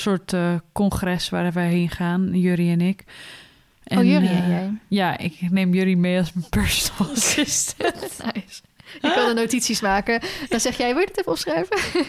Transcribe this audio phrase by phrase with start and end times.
[0.00, 3.04] soort eh, congres waar wij heen gaan, Jury en ik.
[3.84, 4.72] oh, jullie eh, en jij.
[4.88, 8.18] Ja, ik neem Jury mee als mijn personal assistant.
[8.34, 8.60] Nice.
[9.00, 10.20] Ik wil de notities maken.
[10.48, 11.76] Dan zeg jij, wil je het even opschrijven?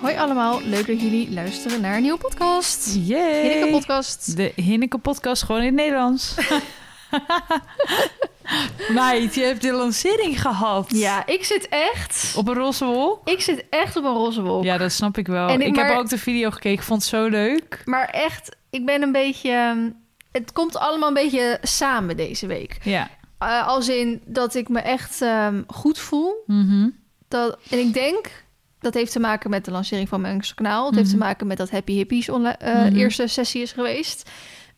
[0.00, 2.96] Hoi allemaal, leuk dat jullie luisteren naar een nieuwe podcast.
[3.04, 3.48] Yay!
[3.48, 4.36] Hinneke podcast.
[4.36, 6.34] De Hinneke podcast gewoon in het Nederlands.
[8.94, 10.90] Meid, je hebt de lancering gehad.
[10.90, 12.32] Ja, ik zit echt...
[12.36, 13.20] Op een roze wol?
[13.24, 14.64] Ik zit echt op een roze wolk.
[14.64, 15.48] Ja, dat snap ik wel.
[15.48, 17.82] En ik- ik heb ook de video gekeken, ik vond het zo leuk.
[17.84, 19.50] Maar echt, ik ben een beetje...
[19.50, 19.90] ehm,
[20.32, 22.76] Het komt allemaal een beetje samen deze week.
[22.82, 23.08] Ja.
[23.38, 26.42] Eh, als in dat ik me echt ehm, goed voel.
[26.46, 26.88] Mhm.
[27.28, 28.44] Dat, en ik denk,
[28.80, 30.86] dat heeft te maken met de lancering van mijn kanaal.
[30.86, 31.18] Het heeft Mhm.
[31.18, 32.94] te maken met dat Happy Hippies eh, Mhm.
[32.96, 34.30] eerste sessie is geweest.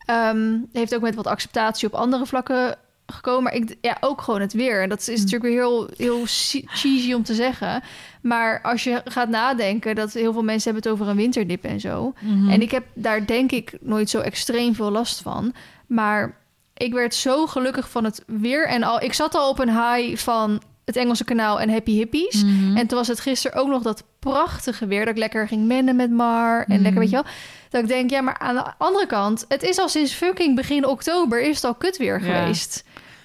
[0.05, 3.43] Ehm, het heeft ook met wat acceptatie op andere vlakken gekomen.
[3.43, 4.81] Maar ik, ja, ook gewoon het weer.
[4.81, 5.15] En dat is Mhm.
[5.17, 7.83] natuurlijk weer heel, heel che- cheesy om te zeggen.
[8.21, 11.79] Maar als je gaat nadenken, dat heel veel mensen hebben het over een winterdip en
[11.79, 12.13] zo.
[12.19, 12.49] Mhm.
[12.49, 15.53] En ik heb daar denk ik nooit zo extreem veel last van.
[15.87, 16.37] Maar
[16.73, 18.67] ik werd zo gelukkig van het weer.
[18.67, 22.43] En al, ik zat al op een high van het Engelse kanaal en Happy Hippies.
[22.43, 22.77] Mhm.
[22.77, 24.99] En toen was het gisteren ook nog dat prachtige weer...
[24.99, 26.59] dat ik lekker ging mennen met Mar.
[26.67, 26.81] En Mhm.
[26.81, 27.25] lekker, weet je wel...
[27.69, 29.45] dat ik denk, ja, maar aan de andere kant...
[29.47, 31.41] het is al sinds fucking begin oktober...
[31.41, 32.39] is het al kut weer Ja.
[32.39, 32.83] geweest.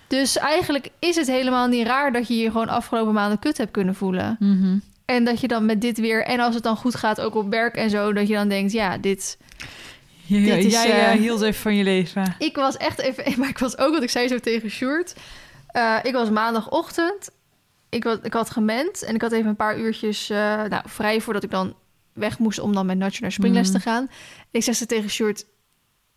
[0.09, 2.13] Dus eigenlijk is het helemaal niet raar...
[2.13, 4.37] dat je je gewoon afgelopen maanden kut hebt kunnen voelen.
[4.39, 4.79] Mhm.
[5.05, 6.25] En dat je dan met dit weer...
[6.25, 8.13] en als het dan goed gaat, ook op werk en zo...
[8.13, 9.39] dat je dan denkt, ja, dit...
[10.25, 12.35] Ja, Dit is, jij eh, eh, hield even van je leven.
[12.39, 13.25] Ik was echt even...
[13.39, 15.15] Maar ik was ook, wat ik zei zo tegen Sjoerd...
[15.67, 17.31] eh, ik was maandagochtend...
[17.89, 21.21] Ik, was, ik had gement en ik had even een paar uurtjes nou, vrij...
[21.21, 21.75] voordat ik dan
[22.13, 23.77] weg moest om dan met Natje naar springles Mhm.
[23.77, 24.03] te gaan.
[24.39, 25.45] En ik zeg ze tegen Sjoerd...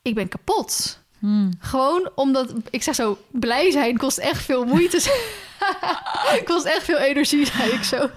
[0.01, 1.00] Ik ben kapot.
[1.21, 1.49] Hmm.
[1.59, 2.53] Gewoon omdat...
[2.69, 4.99] Ik zeg zo, blij zijn kost echt veel moeite.
[6.45, 8.09] kost echt veel energie, zei ik zo.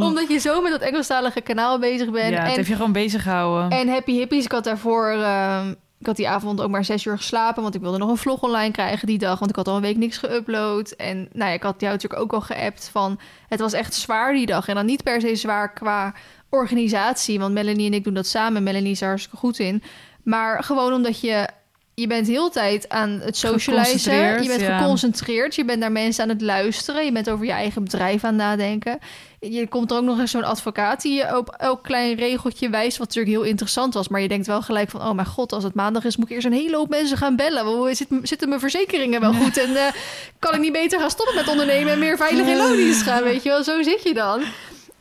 [0.00, 2.32] Omdat je zo met dat Engelstalige kanaal bezig bent.
[2.32, 3.78] ja, het en heeft je gewoon bezig gehouden.
[3.78, 5.08] en Happy Hippies, ik had daarvoor...
[5.08, 7.62] ehm, ik had die avond ook maar zes uur geslapen...
[7.62, 9.38] want ik wilde nog een vlog online krijgen die dag...
[9.38, 10.96] want ik had al een week niks geüpload.
[10.96, 13.18] En nou ja, ik had jou natuurlijk ook al geappt van...
[13.48, 14.68] het was echt zwaar die dag.
[14.68, 16.14] En dan niet per se zwaar qua
[16.48, 17.38] organisatie...
[17.38, 18.62] want Melanie en ik doen dat samen.
[18.62, 19.82] Melanie is er hartstikke goed in.
[20.22, 21.48] Maar gewoon omdat je...
[21.94, 24.42] Je bent heel de tijd aan het socializen.
[24.42, 24.78] Je bent ja.
[24.78, 25.54] geconcentreerd.
[25.54, 27.04] Je bent naar mensen aan het luisteren.
[27.04, 28.98] Je bent over je eigen bedrijf aan het nadenken.
[29.40, 32.98] Je komt er ook nog eens zo'n advocaat die je op elk klein regeltje wijst,
[32.98, 34.08] wat natuurlijk heel interessant was.
[34.08, 36.34] Maar je denkt wel gelijk van, oh mijn god, als het maandag is, moet ik
[36.34, 37.64] eerst een hele hoop mensen gaan bellen.
[37.64, 39.56] Hoe zit, zitten mijn verzekeringen wel goed?
[39.56, 39.92] En eh,
[40.38, 43.42] kan ik niet beter gaan stoppen met ondernemen en meer veilig in loondienst gaan, weet
[43.42, 43.64] je wel?
[43.64, 44.42] Zo zit je dan.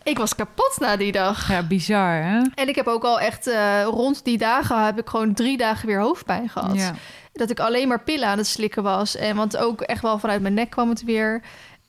[0.04, 1.48] Ik was kapot na die dag.
[1.48, 2.42] Ja, bizar, hè?
[2.56, 5.88] En ik heb ook al echt eh, rond die dagen heb ik gewoon drie dagen
[5.88, 6.94] weer hoofdpijn gehad Ja.
[7.34, 9.16] dat ik alleen maar pillen aan het slikken was.
[9.16, 11.42] En want ook echt wel vanuit mijn nek kwam het weer.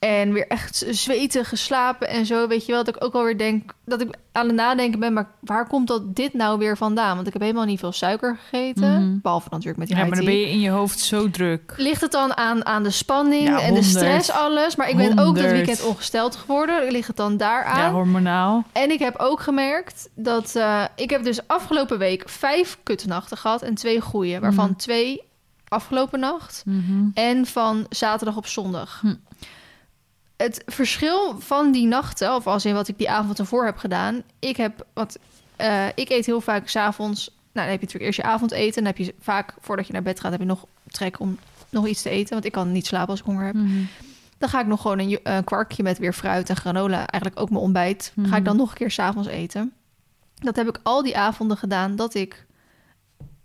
[0.03, 2.47] En weer echt zweten, geslapen en zo.
[2.47, 3.71] Weet je wel, dat ik ook alweer denk...
[3.85, 5.13] dat ik aan het nadenken ben...
[5.13, 7.15] maar waar komt dat dit nou weer vandaan?
[7.15, 9.07] Want ik heb helemaal niet veel suiker gegeten.
[9.07, 9.19] Mhm.
[9.21, 11.73] Behalve natuurlijk met die Ja, maar dan ben je in je hoofd zo druk.
[11.77, 14.75] Ligt het dan aan, aan de spanning Ja, en de stress, alles?
[14.75, 16.91] Maar ik ben ook dat weekend ongesteld geworden.
[16.91, 17.79] Ligt het dan daar aan?
[17.79, 18.63] Ja, hormonaal.
[18.71, 20.55] En ik heb ook gemerkt dat...
[20.55, 23.61] eh, ik heb dus afgelopen week vijf kutnachten gehad...
[23.61, 24.39] en twee goeie.
[24.39, 24.77] Waarvan Mhm.
[24.77, 25.21] twee
[25.67, 26.63] afgelopen nacht...
[26.65, 27.07] Mhm.
[27.13, 29.01] en van zaterdag op zondag.
[30.43, 34.23] Het verschil van die nachten, of als in wat ik die avond ervoor heb gedaan,
[34.39, 35.17] ik heb wat,
[35.55, 37.27] eh, ik eet heel vaak s'avonds.
[37.27, 38.83] Nou, dan heb je natuurlijk eerst je avondeten.
[38.83, 41.37] Dan heb je vaak, voordat je naar bed gaat, heb je nog trek om
[41.69, 42.33] nog iets te eten.
[42.33, 43.55] Want ik kan niet slapen als ik honger heb.
[43.55, 43.83] Mhm.
[44.37, 46.97] Dan ga ik nog gewoon een, een kwarkje met weer fruit en granola.
[47.07, 48.11] Eigenlijk ook mijn ontbijt.
[48.15, 48.43] Ga ik Mhm.
[48.43, 49.73] dan nog een keer s'avonds eten.
[50.35, 52.45] Dat heb ik al die avonden gedaan dat ik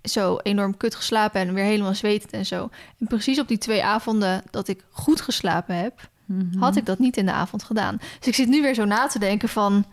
[0.03, 2.69] zo enorm kut geslapen en weer helemaal zwetend en zo.
[2.99, 6.59] En precies op die twee avonden dat ik goed geslapen heb, Mhm.
[6.59, 7.97] had ik dat niet in de avond gedaan.
[8.19, 9.85] Dus ik zit nu weer zo na te denken van...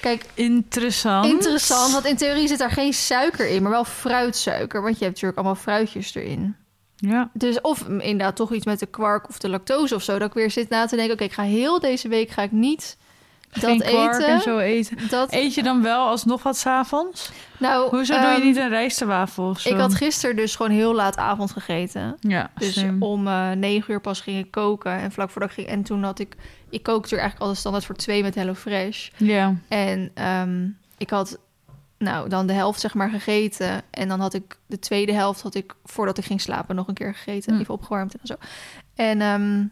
[0.00, 1.26] Kijk, Interessant.
[1.26, 4.82] interessant, want in theorie zit daar geen suiker in, maar wel fruitsuiker.
[4.82, 6.56] Want je hebt natuurlijk allemaal fruitjes erin.
[6.96, 7.30] Ja.
[7.32, 10.18] Dus of inderdaad toch iets met de kwark of de lactose of zo.
[10.18, 12.52] Dat ik weer zit na te denken, oké, ik ga heel deze week ga ik
[12.52, 12.96] niet
[13.50, 14.26] Geen dat kwark eten.
[14.26, 15.08] en zo eten.
[15.08, 17.30] Dat, Eet je dan wel alsnog wat s'avonds?
[17.58, 18.68] nou, Hoezo doe je ehm, niet een
[19.60, 19.68] zo?
[19.68, 22.16] Ik had gisteren dus gewoon heel laat avond gegeten.
[22.20, 23.04] Ja, Dus same.
[23.04, 24.92] om eh negen uur pas ging ik koken.
[24.92, 25.68] En vlak voordat ik ging...
[25.68, 26.34] En toen had ik...
[26.70, 29.08] Ik kookte er eigenlijk altijd standaard voor twee met Hello Fresh.
[29.16, 29.54] Ja.
[29.68, 30.68] En ehm,
[30.98, 31.38] ik had
[31.98, 33.82] nou dan de helft zeg maar gegeten.
[33.90, 36.94] En dan had ik de tweede helft had ik voordat ik ging slapen nog een
[36.94, 37.54] keer gegeten.
[37.54, 37.60] Hm.
[37.60, 38.34] Even opgewarmd en zo.
[38.94, 39.64] En ehm,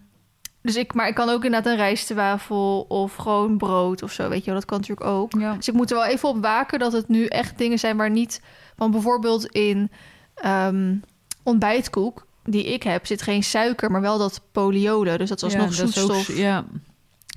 [0.67, 4.29] dus ik, maar ik kan ook inderdaad een rijstwafel of gewoon brood of zo.
[4.29, 5.33] Weet je wel, dat kan natuurlijk ook.
[5.39, 5.55] ja.
[5.55, 8.11] Dus ik moet er wel even op waken dat het nu echt dingen zijn waar
[8.11, 8.41] niet...
[8.77, 9.91] Want bijvoorbeeld in
[10.35, 10.95] ehm,
[11.43, 15.19] ontbijtkoek die ik heb zit geen suiker, maar wel dat poliolen.
[15.19, 16.37] Dus dat is alsnog ja, ook- zoetstof.
[16.37, 16.65] ja.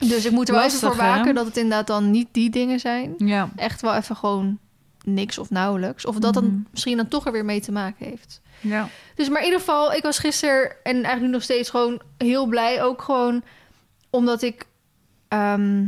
[0.07, 1.33] Dus ik moet er wel even voor waken hè?
[1.33, 3.13] dat het inderdaad dan niet die dingen zijn.
[3.17, 3.49] Ja.
[3.55, 4.59] Echt wel even gewoon
[5.05, 6.05] niks of nauwelijks.
[6.05, 6.43] Of dat Mhm.
[6.43, 8.41] dan misschien dan toch er weer mee te maken heeft.
[8.61, 8.89] ja.
[9.15, 12.45] Dus maar in ieder geval, ik was gisteren en eigenlijk nu nog steeds gewoon heel
[12.45, 12.83] blij.
[12.83, 13.43] Ook gewoon
[14.09, 14.65] omdat ik
[15.27, 15.81] ehm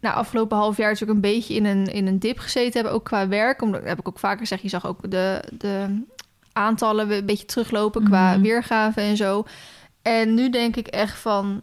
[0.00, 2.92] nou, afgelopen half jaar natuurlijk een beetje in een, in een dip gezeten heb.
[2.92, 3.62] Ook qua werk.
[3.62, 6.02] Omdat heb ik ook vaker gezegd, je zag ook de, de
[6.52, 8.40] aantallen een beetje teruglopen qua Mhm.
[8.42, 9.44] weergave en zo.
[10.02, 11.62] En nu denk ik echt van...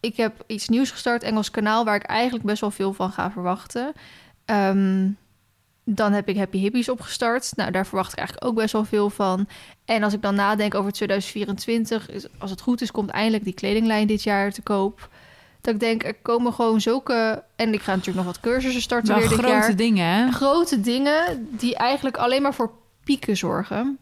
[0.00, 1.84] Ik heb iets nieuws gestart, Engels kanaal...
[1.84, 3.92] waar ik eigenlijk best wel veel van ga verwachten.
[4.44, 5.08] Ehm,
[5.88, 7.52] dan heb ik Happy Hippies opgestart.
[7.56, 9.48] Nou, daar verwacht ik eigenlijk ook best wel veel van.
[9.84, 12.10] En als ik dan nadenk over 2024...
[12.10, 15.08] is- als het goed is, komt eindelijk die kledinglijn dit jaar te koop.
[15.60, 17.42] Dat ik denk, er komen gewoon zulke...
[17.56, 19.76] En ik ga natuurlijk nog wat cursussen starten Wel weer dit grote jaar.
[19.76, 20.30] dingen, hè?
[20.32, 22.70] Grote dingen die eigenlijk alleen maar voor
[23.04, 23.98] pieken zorgen.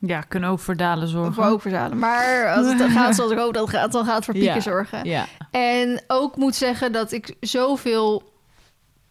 [0.00, 1.34] Ja, kunnen ook voor dalen zorgen.
[1.34, 1.98] Voor ook verzalen.
[1.98, 4.54] Maar als het gaat zoals ik hoop dat het gaat, dan gaat het voor pieken
[4.54, 4.60] Ja.
[4.60, 5.04] zorgen.
[5.04, 5.26] Ja.
[5.50, 8.22] En ook moet zeggen dat ik zoveel,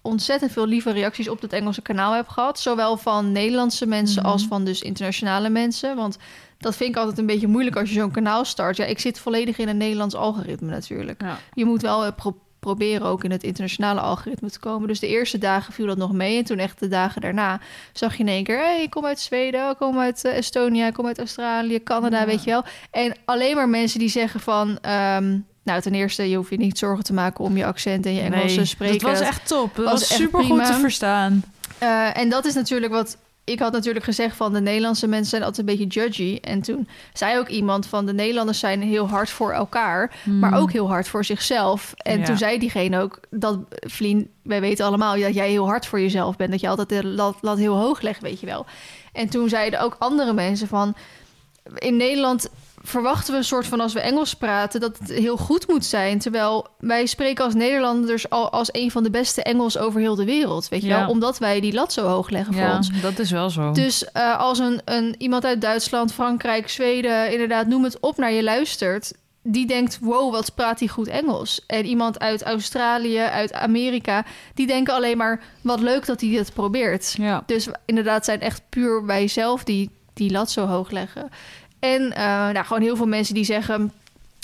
[0.08, 2.60] ontzettend veel lieve reacties op het Engelse kanaal heb gehad.
[2.60, 4.32] Zowel van Nederlandse mensen Mhm.
[4.32, 5.96] als van dus internationale mensen.
[5.96, 6.18] Want
[6.58, 8.78] dat vind ik altijd een beetje moeilijk als je zo'n kanaal start.
[8.78, 11.22] Ja, ik zit volledig in een Nederlands algoritme natuurlijk.
[11.22, 11.38] Ja.
[11.54, 14.88] Je moet wel eh, pro- proberen ook in het internationale algoritme te komen.
[14.88, 16.38] Dus de eerste dagen viel dat nog mee.
[16.38, 17.60] En toen echt de dagen daarna
[17.94, 18.58] zag je in één keer...
[18.58, 22.20] hey, ik kom uit Zweden, ik kom uit eh, Estonia, ik kom uit Australië, Canada,
[22.20, 22.26] Ja.
[22.26, 22.64] weet je wel.
[22.92, 24.78] En alleen maar mensen die zeggen van...
[24.82, 28.14] ehm, nou, ten eerste, je hoeft je niet zorgen te maken om je accent en
[28.14, 29.00] je Engels te spreken.
[29.00, 29.76] dat was echt top.
[29.76, 31.44] Dat was was, super goed te verstaan.
[31.78, 33.18] Eh, en dat is natuurlijk wat...
[33.44, 36.38] Ik had natuurlijk gezegd van de Nederlandse mensen zijn altijd een beetje judgy.
[36.42, 40.72] En toen zei ook iemand van de Nederlanders zijn heel hard voor elkaar, maar ook
[40.72, 41.94] heel hard voor zichzelf.
[41.98, 42.22] En Hmm.
[42.22, 42.28] Ja.
[42.28, 46.36] toen zei diegene ook dat, Vlien, wij weten allemaal dat jij heel hard voor jezelf
[46.36, 46.52] bent.
[46.52, 48.66] Dat je altijd de lat, lat heel hoog legt, weet je wel.
[49.14, 50.96] En toen zeiden ook andere mensen van,
[51.76, 52.50] in Nederland
[52.84, 56.20] verwachten we een soort van als we Engels praten dat het heel goed moet zijn.
[56.20, 60.26] Terwijl wij spreken als Nederlanders al als een van de beste Engels over heel de
[60.26, 60.68] wereld.
[60.70, 61.00] Weet je Ja.
[61.00, 61.10] wel?
[61.10, 62.90] Omdat wij die lat zo hoog leggen voor ons.
[63.02, 63.72] dat is wel zo.
[63.72, 68.32] Dus eh, als een, een, iemand uit Duitsland, Frankrijk, Zweden, inderdaad, noem het op naar
[68.32, 69.14] je luistert.
[69.44, 71.64] Die denkt, wow, wat praat hij goed Engels.
[71.68, 76.54] En iemand uit Australië, uit Amerika, die denken alleen maar, wat leuk dat hij het
[76.54, 77.14] probeert.
[77.18, 77.44] ja.
[77.46, 81.30] Dus inderdaad zijn echt puur wij zelf die die lat zo hoog leggen.
[81.80, 83.92] En eh, nou, gewoon heel veel mensen die zeggen...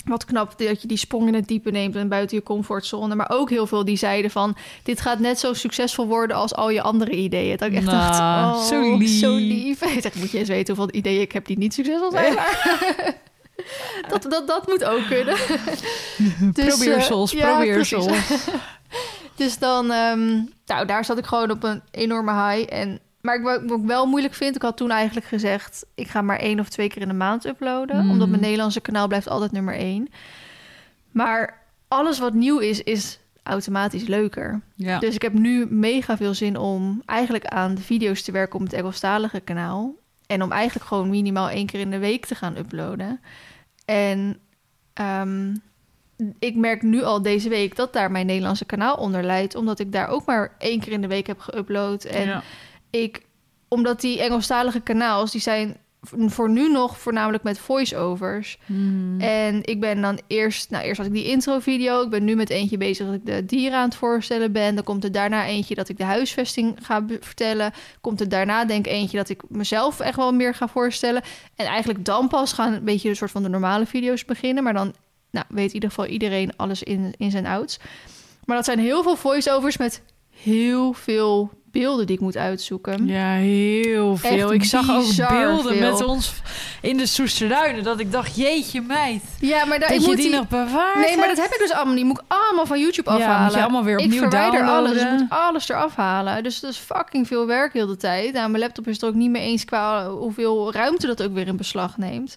[0.04, 1.96] wat knap dat je die sprong in het diepe neemt...
[1.96, 3.14] en buiten je comfortzone.
[3.14, 4.56] Maar ook heel veel die zeiden van...
[4.82, 7.56] dit gaat net zo succesvol worden als al je andere ideeën.
[7.56, 9.18] Dat ik echt Nou, dacht, oh, zo lief.
[9.18, 9.82] Zo lief.
[9.82, 12.36] Ik zeg, moet je eens weten hoeveel ideeën ik heb die niet succesvol zijn.
[14.08, 15.36] Dat, dat, dat moet ook kunnen.
[16.52, 18.06] Dus, eh, probeersels, ja, probeersels.
[18.06, 18.44] precies.
[19.36, 22.72] Dus dan, ehm, nou, daar zat ik gewoon op een enorme high.
[22.74, 25.86] En, maar ik, wat ik wel moeilijk vind, ik had toen eigenlijk gezegd...
[25.94, 27.96] ik ga maar één of twee keer in de maand uploaden.
[27.96, 28.10] Mhm.
[28.10, 30.08] Omdat mijn Nederlandse kanaal blijft altijd nummer één.
[31.10, 34.60] Maar alles wat nieuw is, is automatisch leuker.
[34.74, 34.98] Ja.
[34.98, 38.64] Dus ik heb nu mega veel zin om eigenlijk aan de video's te werken op
[38.64, 39.94] het Engelstalige kanaal.
[40.26, 43.20] En om eigenlijk gewoon minimaal één keer in de week te gaan uploaden.
[43.84, 44.38] En
[44.92, 45.54] ehm,
[46.38, 49.54] ik merk nu al deze week dat daar mijn Nederlandse kanaal onder leidt.
[49.54, 52.10] Omdat ik daar ook maar één keer in de week heb geüpload.
[52.10, 52.42] En Ja.
[52.94, 53.22] Ik,
[53.68, 55.76] omdat die Engelstalige kanaals, die zijn
[56.10, 58.58] voor nu nog voornamelijk met voice-overs.
[58.66, 59.20] Hmm.
[59.20, 62.02] En ik ben dan eerst, nou eerst had ik die intro-video.
[62.02, 64.74] Ik ben nu met eentje bezig dat ik de dieren aan het voorstellen ben.
[64.74, 67.72] Dan komt er daarna eentje dat ik de huisvesting ga vertellen.
[68.00, 71.22] Komt er daarna denk ik eentje dat ik mezelf echt wel meer ga voorstellen.
[71.56, 74.62] En eigenlijk dan pas gaan een beetje een soort van de normale video's beginnen.
[74.62, 74.94] Maar dan
[75.30, 77.78] nou, weet in ieder geval iedereen alles in, in zijn ouds.
[78.44, 83.06] Maar dat zijn heel veel voice-overs met heel veel beelden die ik moet uitzoeken.
[83.06, 84.30] Ja, heel veel.
[84.30, 85.90] Echt ik zag ook beelden veel.
[85.90, 86.32] met ons
[86.80, 87.82] in de Soesterduinen.
[87.82, 89.22] Dat ik dacht, jeetje meid.
[89.40, 91.58] Ja, maar daar, ik je moet die, die nog bewaard Nee, maar dat heb ik
[91.58, 92.04] dus allemaal niet.
[92.04, 93.44] Moet ik allemaal van YouTube Ja, afhalen.
[93.44, 94.92] moet je allemaal weer ik opnieuw verwijder alles.
[94.92, 95.28] Dus ik downloaden.
[95.30, 96.42] moet alles eraf halen.
[96.42, 98.32] Dus dat is fucking veel werk heel de tijd.
[98.32, 101.46] Nou, mijn laptop is er ook niet mee eens qua hoeveel ruimte dat ook weer
[101.46, 102.36] in beslag neemt.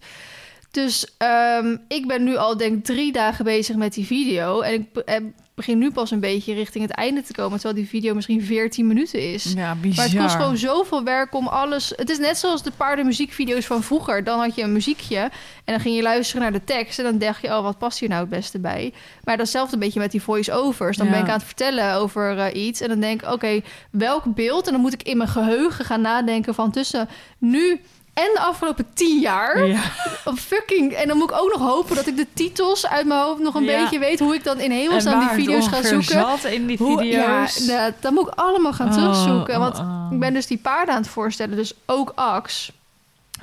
[0.71, 4.61] Dus ehm, ik ben nu al denk ik drie dagen bezig met die video.
[4.61, 5.15] En ik eh,
[5.57, 7.59] begin nu pas een beetje richting het einde te komen.
[7.59, 9.53] Terwijl die video misschien 14 minuten is.
[9.55, 10.05] Ja, bizar.
[10.05, 11.93] Maar het kost gewoon zoveel werk om alles...
[11.95, 14.23] Het is net zoals de paardenmuziekvideo's van vroeger.
[14.23, 15.29] Dan had je een muziekje en
[15.65, 16.99] dan ging je luisteren naar de tekst...
[16.99, 18.93] en dan dacht je, oh, wat past hier nou het beste bij?
[19.23, 20.97] Maar datzelfde beetje met die voice-overs.
[20.97, 21.11] Dan Ja.
[21.11, 22.81] ben ik aan het vertellen over eh, iets...
[22.81, 23.61] en dan denk ik, oké,
[23.91, 24.65] welk beeld?
[24.65, 27.81] En dan moet ik in mijn geheugen gaan nadenken van tussen nu...
[28.17, 29.65] En de afgelopen tien jaar.
[29.65, 29.79] Ja.
[30.35, 30.93] Fucking.
[30.93, 33.53] En dan moet ik ook nog hopen dat ik de titels uit mijn hoofd nog
[33.55, 33.81] een Ja.
[33.83, 34.19] beetje weet.
[34.19, 36.03] Hoe ik dan in hemelsnaam die video's ga zoeken.
[36.03, 37.67] zat in die Hoe, ja, video's.
[37.67, 39.53] dat, dat moet ik allemaal gaan Oh, terugzoeken.
[39.55, 40.07] oh, Want oh.
[40.11, 42.71] ik ben dus die paarden aan het voorstellen, dus ook Ax.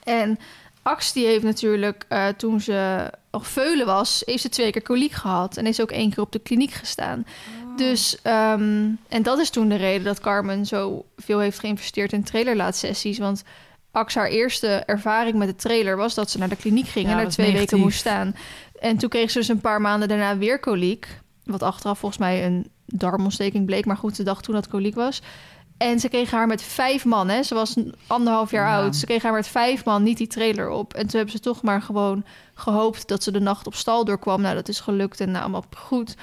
[0.02, 0.38] En
[0.82, 5.12] Ax die heeft natuurlijk eh, toen ze nog veulen was, heeft ze twee keer koliek
[5.12, 5.56] gehad.
[5.56, 7.26] En is ook één keer op de kliniek gestaan.
[7.76, 12.24] Dus, ehm, en dat is toen de reden dat Carmen zo veel heeft geïnvesteerd in
[12.24, 13.18] trailerlaatsessies.
[13.18, 13.42] Want
[13.94, 17.12] Ax haar eerste ervaring met de trailer was dat ze naar de kliniek ging Ja,
[17.12, 18.36] en daar twee weken moest staan.
[18.80, 21.20] En toen kreeg ze dus een paar maanden daarna weer koliek.
[21.44, 23.84] Wat achteraf volgens mij een darmontsteking bleek.
[23.86, 25.22] Maar goed, ze dacht toen dat koliek was.
[25.76, 27.42] En ze kregen haar met vijf man, hè.
[27.42, 27.74] Ze was
[28.06, 28.76] anderhalf jaar Ja.
[28.76, 28.96] oud.
[28.96, 30.94] Ze kregen haar met vijf man niet die trailer op.
[30.94, 32.24] En toen hebben ze toch maar gewoon
[32.54, 34.40] gehoopt dat ze de nacht op stal doorkwam.
[34.40, 36.16] Nou, dat is gelukt en nou, allemaal goed.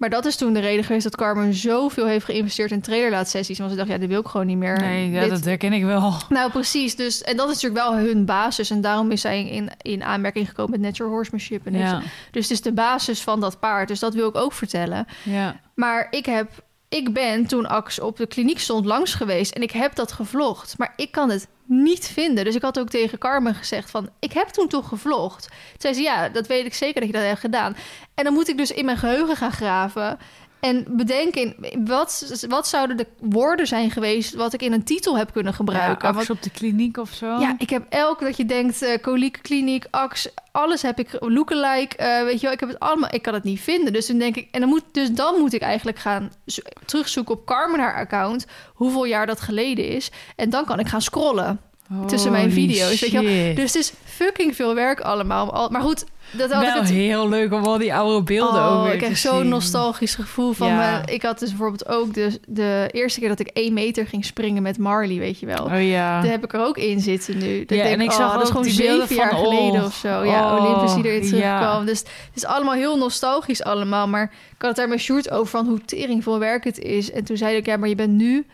[0.00, 3.58] Maar dat is toen de reden geweest dat Carmen zoveel heeft geïnvesteerd in trailerlaatsessies.
[3.58, 4.80] Want ze dacht, ja, dit wil ik gewoon niet meer.
[4.80, 6.12] Nee, ja, Dit- dat herken ik wel.
[6.28, 6.96] Nou, precies.
[6.96, 8.70] Dus, en dat is natuurlijk wel hun basis.
[8.70, 11.66] En daarom is zij in, in aanmerking gekomen met natural horsemanship.
[11.66, 13.88] En Ja, Dus het is de basis van dat paard.
[13.88, 15.06] Dus dat wil ik ook vertellen.
[15.22, 15.60] ja.
[15.74, 16.50] Maar ik heb...
[16.90, 20.78] Ik ben toen Ax op de kliniek stond langs geweest en ik heb dat gevlogd.
[20.78, 22.44] Maar ik kan het niet vinden.
[22.44, 24.10] Dus ik had ook tegen Carmen gezegd van...
[24.18, 25.42] ik heb toen toch gevlogd.
[25.48, 27.76] Toen zei ze, ja, dat weet ik zeker dat je dat hebt gedaan.
[28.14, 30.18] En dan moet ik dus in mijn geheugen gaan graven...
[30.60, 34.34] en bedenken, wat, wat zouden de woorden zijn geweest...
[34.34, 36.12] wat ik in een titel heb kunnen gebruiken.
[36.12, 37.26] Ja, Ax op de kliniek of zo.
[37.26, 41.96] ja, ik heb elk dat je denkt, eh koliek, kliniek, ax, alles heb ik, lookalike,
[41.96, 43.92] eh weet je wel, ik heb het allemaal, ik kan het niet vinden.
[43.92, 47.34] Dus dan denk ik, en dan moet, dus dan moet ik eigenlijk gaan zo- terugzoeken
[47.34, 50.10] op Carmen haar account, hoeveel jaar dat geleden is.
[50.36, 51.60] En dan kan ik gaan scrollen
[52.06, 53.54] tussen mijn Holy video's, weet je wel.
[53.54, 55.52] Dus het is fucking veel werk allemaal.
[55.52, 56.90] Al- Maar goed, dat had Wel ik het...
[56.90, 60.52] heel leuk om al die oude beelden ook Oh, weer ik krijg zo'n nostalgisch gevoel
[60.52, 60.68] van...
[60.68, 60.76] Ja.
[60.76, 64.24] mijn- ik had dus bijvoorbeeld ook de, de eerste keer dat ik één meter ging
[64.24, 65.64] springen met Marley, weet je wel.
[65.64, 66.20] Oh ja.
[66.20, 67.64] Daar heb ik er ook in zitten nu.
[67.64, 69.94] Dat Ja, en ik zag oh, dat is gewoon zeven jaar van, oh, geleden of
[69.94, 70.24] zo.
[70.24, 71.28] Ja, oh, Olympus die erin ja.
[71.28, 71.84] terugkwam.
[71.86, 74.08] Dus het is allemaal heel nostalgisch allemaal.
[74.08, 77.12] Maar ik had het daar met Sjoerd over van hoe tering veel werk het is.
[77.12, 78.46] En toen zei ik, ja, maar je bent nu...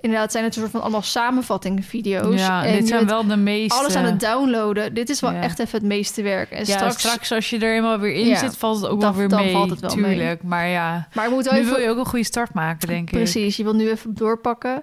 [0.00, 2.40] Inderdaad, zijn het een soort van allemaal samenvattingvideo's.
[2.40, 3.78] Ja, en dit zijn wel de meeste.
[3.78, 4.94] alles aan het downloaden.
[4.94, 5.40] Dit is wel Ja.
[5.42, 6.50] echt even het meeste werk.
[6.50, 7.32] En ja, straks, straks...
[7.32, 9.38] als je er eenmaal weer in Ja, zit, valt het ook dan- wel weer dan
[9.44, 9.52] mee.
[9.52, 10.14] valt het wel mee.
[10.16, 10.42] tuurlijk.
[10.42, 11.72] Maar ja, Maar moet nu even...
[11.74, 13.14] wil je ook een goede start maken, denk ik.
[13.18, 14.82] Precies, je wil nu even doorpakken.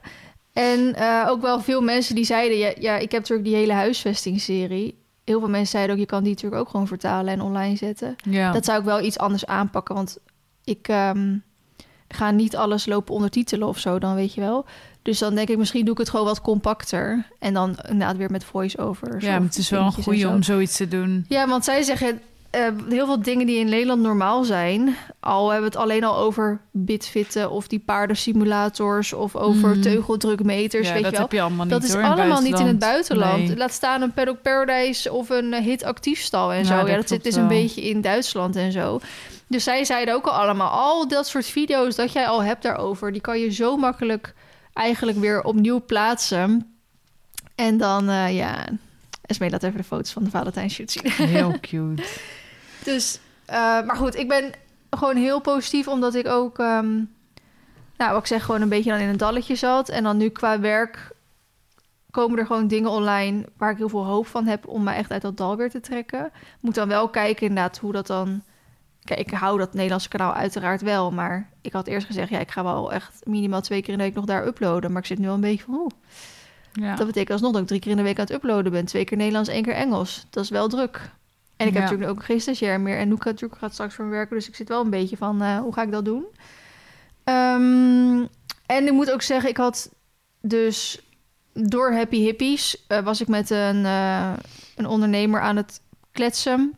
[0.53, 2.57] En eh, ook wel veel mensen die zeiden...
[2.57, 4.99] Ja, ja, ik heb natuurlijk die hele huisvestingserie.
[5.25, 6.01] Heel veel mensen zeiden ook...
[6.01, 8.15] je kan die natuurlijk ook gewoon vertalen en online zetten.
[8.29, 8.51] Ja.
[8.51, 9.95] Dat zou ik wel iets anders aanpakken.
[9.95, 10.17] Want
[10.63, 11.37] ik ehm,
[12.07, 14.65] ga niet alles lopen ondertitelen of zo, dan weet je wel.
[15.03, 17.25] Dus dan denk ik, misschien doe ik het gewoon wat compacter.
[17.39, 19.25] En dan inderdaad weer met voice-overs.
[19.25, 20.29] ja, het is wel een goede zo.
[20.29, 21.25] om zoiets te doen.
[21.27, 24.95] Ja, want zij zeggen eh, heel veel dingen die in Nederland normaal zijn.
[25.19, 29.81] Al hebben we het alleen al over bitfitten of die paardensimulators of over Mhm.
[29.81, 31.25] teugeldrukmeters, ja, weet dat je wel.
[31.27, 33.47] heb je allemaal niet Dat is hoor, allemaal niet in het buitenland.
[33.47, 33.57] Nee.
[33.57, 36.73] Laat staan een Paddock Paradise of een eh, Hit Actiefstal en zo.
[36.87, 38.99] Ja, dat zit dus een beetje in Duitsland en zo.
[39.47, 43.11] Dus zij zeiden ook al allemaal, al dat soort video's dat jij al hebt daarover,
[43.11, 44.33] die kan je zo makkelijk
[44.73, 46.75] eigenlijk weer opnieuw plaatsen.
[47.55, 48.67] En dan, eh ja,
[49.21, 51.11] Esmee laat even de foto's van de Valentijnshoot zien.
[51.11, 52.03] Heel cute.
[52.83, 54.51] Dus, eh, maar goed, ik ben
[54.89, 56.91] gewoon heel positief, omdat ik ook, ehm,
[57.97, 59.89] nou, wat ik zeg, gewoon een beetje dan in een dalletje zat.
[59.89, 61.11] En dan nu qua werk
[62.11, 65.11] komen er gewoon dingen online waar ik heel veel hoop van heb om me echt
[65.11, 66.31] uit dat dal weer te trekken.
[66.59, 68.43] Moet dan wel kijken inderdaad hoe dat dan...
[69.03, 72.51] Kijk, ik hou dat Nederlandse kanaal uiteraard wel, maar ik had eerst gezegd, ja, ik
[72.51, 74.91] ga wel echt minimaal twee keer in de week nog daar uploaden.
[74.91, 75.91] Maar ik zit nu al een beetje van, oeh,
[76.73, 76.95] Ja.
[76.95, 78.85] dat betekent alsnog dat ik drie keer in de week aan het uploaden ben.
[78.85, 80.25] Twee keer Nederlands, één keer Engels.
[80.29, 81.11] Dat is wel druk.
[81.57, 82.97] En ik heb natuurlijk ook geen stagiair meer.
[82.97, 84.35] En Noeka natuurlijk gaat straks voor me werken.
[84.35, 86.25] Dus ik zit wel een beetje van, eh, hoe ga ik dat doen?
[87.23, 88.25] Ehm,
[88.65, 89.89] en ik moet ook zeggen, ik had
[90.41, 91.01] dus
[91.53, 92.85] door Happy Hippies...
[92.87, 94.33] eh, was ik met een, eh,
[94.75, 95.81] een ondernemer aan het
[96.11, 96.77] kletsen...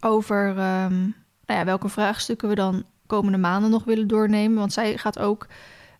[0.00, 1.08] over ehm,
[1.50, 4.58] nou ja, welke vraagstukken we dan komende maanden nog willen doornemen.
[4.58, 5.46] Want zij gaat ook...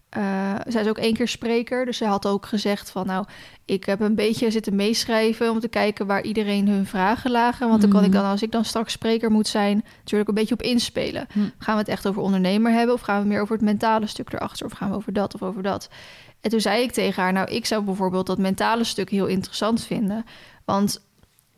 [0.09, 3.07] eh, zij is ook één keer spreker, dus zij had ook gezegd van...
[3.07, 3.25] nou,
[3.65, 7.69] ik heb een beetje zitten meeschrijven om te kijken waar iedereen hun vragen lagen.
[7.69, 8.17] Want dan kan ik Mhm.
[8.17, 11.27] dan, als ik dan straks spreker moet zijn, natuurlijk een beetje op inspelen.
[11.33, 11.39] Hm.
[11.59, 14.33] Gaan we het echt over ondernemer hebben of gaan we meer over het mentale stuk
[14.33, 14.67] erachter?
[14.67, 15.89] Of gaan we over dat of over dat?
[16.41, 19.85] En toen zei ik tegen haar, nou, ik zou bijvoorbeeld dat mentale stuk heel interessant
[19.85, 20.25] vinden.
[20.65, 21.03] Want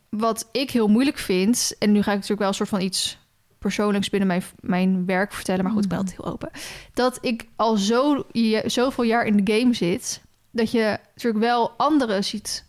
[0.09, 3.21] wat ik heel moeilijk vind, en nu ga ik natuurlijk wel een soort van iets
[3.63, 6.51] persoonlijks binnen mijn, mijn werk vertellen, maar goed, ik ben altijd heel open.
[6.95, 11.71] Dat ik al zo, je- zoveel jaar in de game zit, dat je natuurlijk wel
[11.77, 12.65] anderen ziet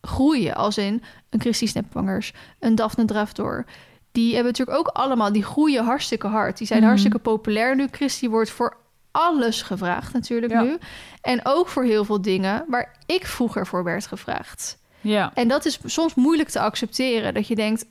[0.00, 0.54] groeien.
[0.54, 3.64] Als in een Christy Snapwangers, een Daphne Draftor.
[4.12, 6.58] Die hebben natuurlijk ook allemaal, die groeien hartstikke hard.
[6.58, 6.88] Die zijn Mhm.
[6.88, 7.88] hartstikke populair nu.
[7.90, 8.76] Christy wordt voor
[9.10, 10.62] alles gevraagd natuurlijk Ja.
[10.62, 10.78] nu.
[11.20, 14.78] En ook voor heel veel dingen waar ik vroeger voor werd gevraagd.
[15.00, 15.30] Ja.
[15.34, 17.34] En dat is soms moeilijk te accepteren.
[17.34, 17.84] Dat je denkt,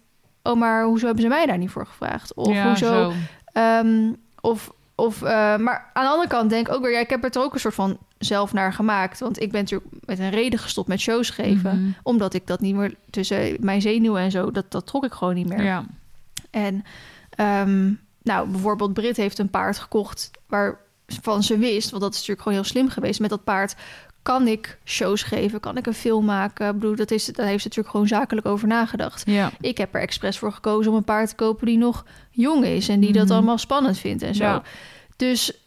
[0.44, 2.34] oh, maar hoezo hebben ze mij daar niet voor gevraagd?
[2.34, 2.86] Of ja, hoezo...
[2.86, 3.14] zo.
[3.46, 6.92] Ehm, of Of, eh, maar aan de andere kant denk ik ook weer...
[6.92, 9.20] Ja, ik heb het er ook een soort van zelf naar gemaakt.
[9.20, 11.82] Want ik ben natuurlijk met een reden gestopt met shows geven.
[11.82, 11.92] Mhm.
[12.04, 12.96] Omdat ik dat niet meer...
[13.10, 15.64] Tussen mijn zenuwen en zo, dat, dat trok ik gewoon niet meer.
[15.64, 15.86] Ja.
[16.52, 16.84] En
[17.30, 17.92] ehm,
[18.24, 22.58] nou, bijvoorbeeld Brit heeft een paard gekocht waarvan ze wist, want dat is natuurlijk gewoon
[22.58, 23.20] heel slim geweest.
[23.20, 23.76] Met dat paard
[24.24, 26.68] kan ik shows geven, kan ik een film maken.
[26.68, 29.24] Ik bedoel, dat is, daar heeft ze natuurlijk gewoon zakelijk over nagedacht.
[29.25, 29.51] Ja.
[29.62, 32.89] Ik heb er expres voor gekozen om een paard te kopen die nog jong is
[32.89, 33.34] en die dat Mhm.
[33.34, 34.44] allemaal spannend vindt en zo.
[34.44, 34.62] Ja.
[35.15, 35.58] Dus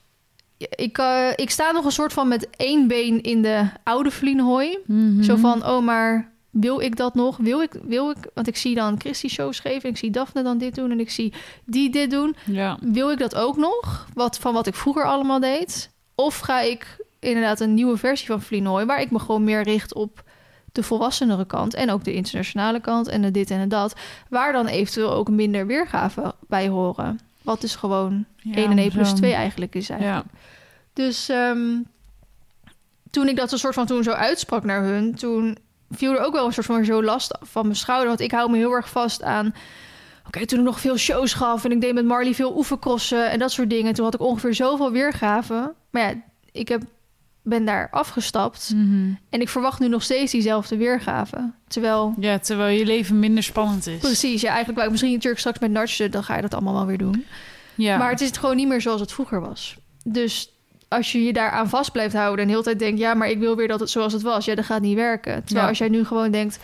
[0.59, 4.79] ik, eh, ik sta nog een soort van met één been in de oude Vlienhooi.
[4.87, 5.23] Mhm.
[5.23, 7.37] Zo van, oh, maar wil ik dat nog?
[7.37, 10.59] Wil ik, wil ik, want ik zie dan Christy shows geven, ik zie Daphne dan
[10.59, 11.33] dit doen en ik zie
[11.65, 12.37] die dit doen.
[12.45, 12.79] Ja.
[12.81, 14.07] Wil ik dat ook nog?
[14.15, 15.91] Wat, van wat ik vroeger allemaal deed?
[16.15, 19.95] Of ga ik inderdaad een nieuwe versie van Vlienooi, waar ik me gewoon meer richt
[19.95, 20.25] op
[20.73, 23.95] de volwassenere kant en ook de internationale kant en de dit en de dat,
[24.29, 27.21] waar dan eventueel ook minder weergaven bij horen.
[27.43, 29.15] Wat dus gewoon Ja, 1 en 1 plus zo.
[29.15, 30.25] 2 eigenlijk is eigenlijk.
[30.33, 30.39] Ja.
[30.93, 31.79] Dus ehm,
[33.11, 35.59] toen ik dat een soort van toen zo uitsprak naar hun, toen
[35.91, 38.09] viel er ook wel een soort van zo last van mijn schouder.
[38.09, 39.55] Want ik hou me heel erg vast aan.
[40.27, 43.39] Oké, toen ik nog veel shows gaf en ik deed met Marley veel oefencrossen en
[43.39, 43.95] dat soort dingen.
[43.95, 45.75] Toen had ik ongeveer zoveel weergaven.
[45.91, 46.15] Maar ja,
[46.53, 46.83] ik heb,
[47.49, 49.11] ben daar afgestapt Mhm.
[49.31, 51.55] en ik verwacht nu nog steeds diezelfde weergaven.
[51.69, 53.99] Terwijl, ja, terwijl je leven minder spannend is.
[53.99, 56.75] precies, ja, eigenlijk wou ik misschien natuurlijk straks met Natje, dan ga je dat allemaal
[56.75, 57.25] wel weer doen.
[57.75, 57.97] Ja.
[57.97, 59.77] Maar het is gewoon niet meer zoals het vroeger was.
[60.05, 60.51] Dus
[60.89, 62.99] als je je daaraan vast blijft houden en de hele tijd denkt...
[63.01, 64.45] ja, maar ik wil weer dat het zoals het was.
[64.45, 65.35] Ja, dat gaat niet werken.
[65.45, 65.69] Terwijl Ja.
[65.69, 66.59] als jij nu gewoon denkt...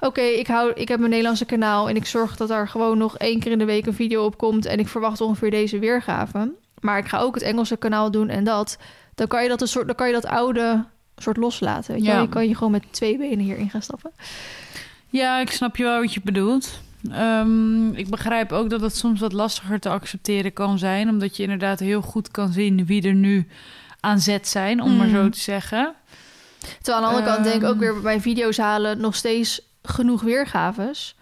[0.00, 1.88] oké, ik ik, ik heb mijn Nederlandse kanaal...
[1.88, 4.38] en ik zorg dat er gewoon nog één keer in de week een video op
[4.38, 4.66] komt...
[4.66, 6.52] en ik verwacht ongeveer deze weergave.
[6.82, 8.78] Maar ik ga ook het Engelse kanaal doen en dat.
[9.14, 10.84] Dan kan je dat, een soort, dan kan je dat oude
[11.16, 11.94] soort loslaten.
[11.94, 12.20] Weet je, Ja.
[12.20, 14.10] je kan je gewoon met twee benen hierin gaan stappen.
[15.08, 16.80] Ja, ik snap je wel wat je bedoelt.
[17.10, 21.42] Ehm, ik begrijp ook dat het soms wat lastiger te accepteren kan zijn, omdat je
[21.42, 23.48] inderdaad heel goed kan zien wie er nu
[24.00, 25.14] aan zet zijn, om maar Mm.
[25.14, 25.94] zo te zeggen.
[26.82, 27.92] Terwijl aan de andere kant denk ik ook Ehm.
[27.92, 28.00] weer...
[28.00, 31.16] bij video's halen nog steeds genoeg weergaves.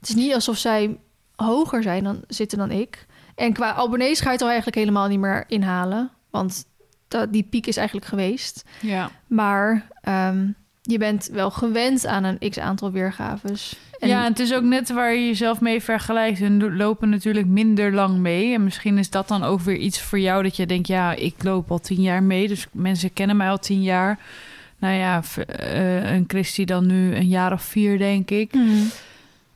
[0.00, 0.96] Het is niet alsof zij
[1.36, 3.06] hoger zijn dan, zitten dan ik.
[3.36, 6.10] En qua abonnees ga je het al eigenlijk helemaal niet meer inhalen.
[6.30, 6.66] Want
[7.08, 8.64] dat, die piek is eigenlijk geweest.
[8.80, 9.10] Ja.
[9.26, 10.46] Maar ehm,
[10.82, 13.76] je bent wel gewend aan een x-aantal weergaves.
[13.98, 16.40] En ja, en het is ook net waar je jezelf mee vergelijkt.
[16.40, 18.54] En lopen natuurlijk minder lang mee.
[18.54, 20.88] En misschien is dat dan ook weer iets voor jou dat je denkt...
[20.88, 24.18] ja, ik loop al tien jaar mee, dus mensen kennen mij al tien jaar.
[24.78, 28.52] Nou ja, eh, een Christy dan nu een jaar of vier, denk ik.
[28.52, 28.90] Hmm.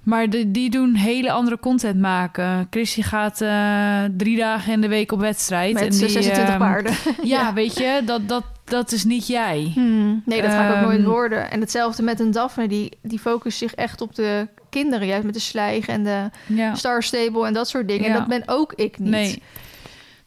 [0.03, 2.67] Maar de, die doen hele andere content maken.
[2.71, 5.73] Christy gaat eh, drie dagen in de week op wedstrijd.
[5.73, 6.93] met en die, 26 ehm, paarden.
[7.23, 9.71] Ja, weet je, dat, dat, dat is niet jij.
[9.75, 10.23] Hmm.
[10.25, 11.09] Nee, dat ga ik ook nooit Ehm.
[11.09, 11.51] worden.
[11.51, 12.69] En hetzelfde met een Daphne.
[12.69, 15.07] Die, die focust zich echt op de kinderen.
[15.07, 16.75] Juist met de slijg en de Ja.
[16.75, 18.07] Star Stable en dat soort dingen.
[18.07, 19.11] En dat ben ook ik niet.
[19.11, 19.43] Nee.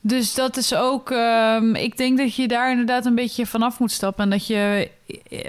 [0.06, 1.12] Dus dat is ook.
[1.12, 4.24] ehm, ik denk dat je daar inderdaad een beetje vanaf moet stappen.
[4.24, 4.90] En dat je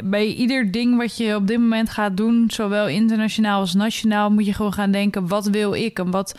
[0.04, 4.46] bij ieder ding wat je op dit moment gaat doen, zowel internationaal als nationaal, moet
[4.46, 6.38] je gewoon gaan denken: wat wil ik en wat,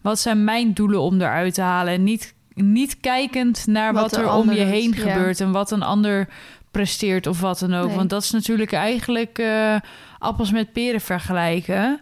[0.00, 1.92] wat zijn mijn doelen om eruit te halen?
[1.92, 6.28] En niet, niet kijkend naar Wat er om je heen gebeurt en wat een ander
[6.70, 7.86] presteert of wat dan ook.
[7.86, 7.96] Nee.
[7.96, 9.76] Want dat is natuurlijk eigenlijk eh,
[10.18, 12.00] appels met peren vergelijken.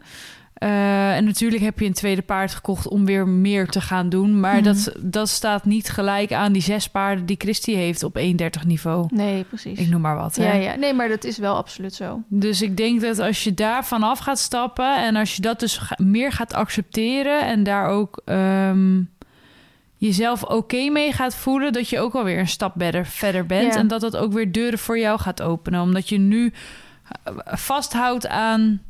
[0.65, 4.41] Eh, en natuurlijk heb je een tweede paard gekocht om weer meer te gaan doen.
[4.41, 4.63] Maar Mhm.
[4.65, 9.07] dat, dat staat niet gelijk aan die zes paarden die Christy heeft op 1,30 niveau.
[9.11, 9.79] Nee, precies.
[9.79, 10.37] Ik noem maar wat.
[10.37, 10.45] Hè?
[10.45, 12.23] ja, ja, nee, maar dat is wel absoluut zo.
[12.29, 15.81] Dus ik denk dat als je daar vanaf gaat stappen en als je dat dus
[15.97, 19.01] meer gaat accepteren en daar ook ehm,
[19.97, 23.81] jezelf oké mee gaat voelen, dat je ook alweer een stap verder, verder bent Ja.
[23.81, 26.53] en dat dat ook weer deuren voor jou gaat openen, omdat je nu
[27.25, 28.81] eh, vasthoudt aan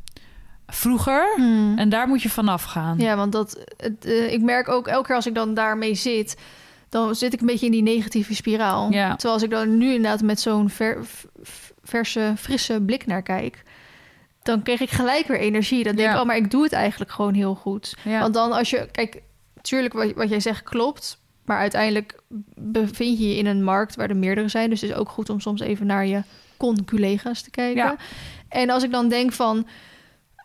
[0.67, 1.27] vroeger
[1.75, 2.97] en daar moet je vanaf gaan.
[2.97, 6.37] Ja, want dat, het, eh, ik merk ook elke keer als ik dan daarmee zit,
[6.89, 8.91] dan zit ik een beetje in die negatieve spiraal.
[8.91, 9.09] Ja.
[9.09, 11.05] Terwijl als ik dan nu inderdaad met zo'n ver-
[11.83, 13.63] verse, frisse blik naar kijk,
[14.43, 15.83] dan kreeg ik gelijk weer energie.
[15.83, 16.21] Dan denk ik, Ja.
[16.21, 17.95] oh, maar ik doe het eigenlijk gewoon heel goed.
[18.03, 18.19] Ja.
[18.19, 19.21] Want dan als je, kijk,
[19.55, 22.21] natuurlijk wat, wat jij zegt klopt, maar uiteindelijk
[22.55, 24.69] bevind je je in een markt waar er meerdere zijn.
[24.69, 26.21] Dus het is ook goed om soms even naar je
[26.57, 27.95] con-collega's te kijken.
[28.49, 29.67] En als ik dan denk van,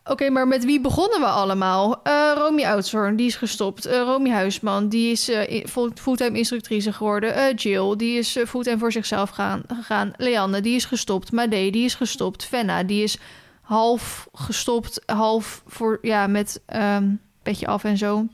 [0.03, 2.03] oké, maar met wie begonnen we allemaal?
[2.03, 3.85] Eh Romy Oudshoorn, die is gestopt.
[3.85, 5.31] Eh Romy Huisman, die is
[5.65, 7.55] full- fulltime instructrice geworden.
[7.55, 10.13] Jill, die is fulltime voor zichzelf gaan, gegaan.
[10.17, 11.31] Leanne, die is gestopt.
[11.31, 12.45] Made, die is gestopt.
[12.45, 13.17] Fenna, die is
[13.61, 17.05] half gestopt, half voor, ja, met ehm
[17.43, 18.25] petje af en zo.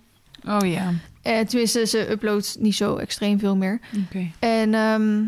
[0.47, 3.79] Oh ja, Eh, tenminste, ze uploadt niet zo extreem veel meer.
[4.05, 4.31] oké.
[4.39, 5.23] En ehm,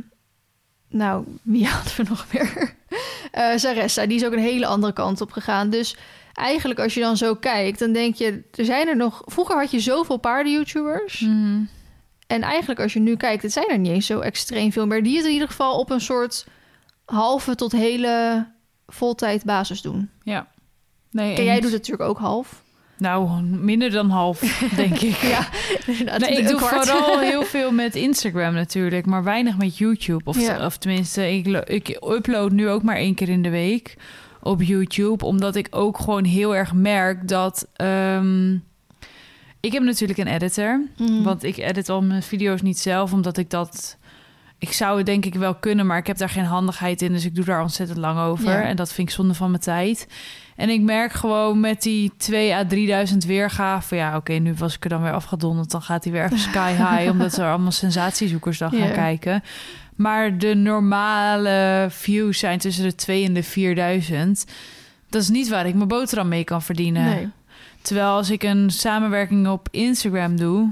[0.90, 2.74] nou, wie hadden we nog meer?
[3.60, 5.70] Saressa, die is ook een hele andere kant op gegaan.
[5.70, 5.96] Dus
[6.40, 8.44] eigenlijk als je dan zo kijkt, dan denk je...
[8.52, 9.22] er zijn er nog...
[9.26, 11.20] Vroeger had je zoveel paarden-YouTubers.
[11.20, 11.62] Mhm.
[12.28, 15.04] En eigenlijk als je nu kijkt, het zijn er niet eens zo extreem veel meer...
[15.04, 16.46] die het in ieder geval op een soort
[17.06, 18.46] halve tot hele
[18.88, 20.10] voltijd basis doen.
[20.24, 20.48] Ja.
[21.12, 22.64] Nee, En jij doet het natuurlijk ook half.
[22.98, 24.40] Nou, minder dan half,
[24.76, 25.16] denk ik.
[25.16, 25.48] Ja.
[26.18, 26.88] Nee, ik doe kwart.
[26.90, 30.22] vooral heel veel met Instagram natuurlijk, maar weinig met YouTube.
[30.24, 30.66] Of, Ja.
[30.66, 33.96] of tenminste, ik, ik upload nu ook maar één keer in de week
[34.42, 37.68] op YouTube, omdat ik ook gewoon heel erg merk dat.
[37.76, 38.54] ehm,
[39.60, 41.24] ik heb natuurlijk een editor, Mhm.
[41.24, 43.98] want ik edit al mijn video's niet zelf, omdat ik dat.
[44.58, 47.12] Ik zou het denk ik wel kunnen, maar ik heb daar geen handigheid in.
[47.12, 48.50] Dus ik doe daar ontzettend lang over.
[48.52, 48.62] Ja.
[48.62, 50.08] En dat vind ik zonde van mijn tijd.
[50.56, 53.98] En ik merk gewoon met die 2 à 3000 weergaven...
[53.98, 55.72] Ja, oké, nu was ik er dan weer afgedonderd.
[55.72, 57.10] Dan gaat hij weer even sky high...
[57.12, 59.44] omdat er allemaal sensatiezoekers dan gaan kijken.
[60.00, 64.46] Maar de normale views zijn tussen de 2 en de 4000.
[65.10, 67.04] Dat is niet waar ik mijn boterham mee kan verdienen.
[67.06, 67.30] Nee.
[67.82, 70.70] Terwijl als ik een samenwerking op Instagram doe,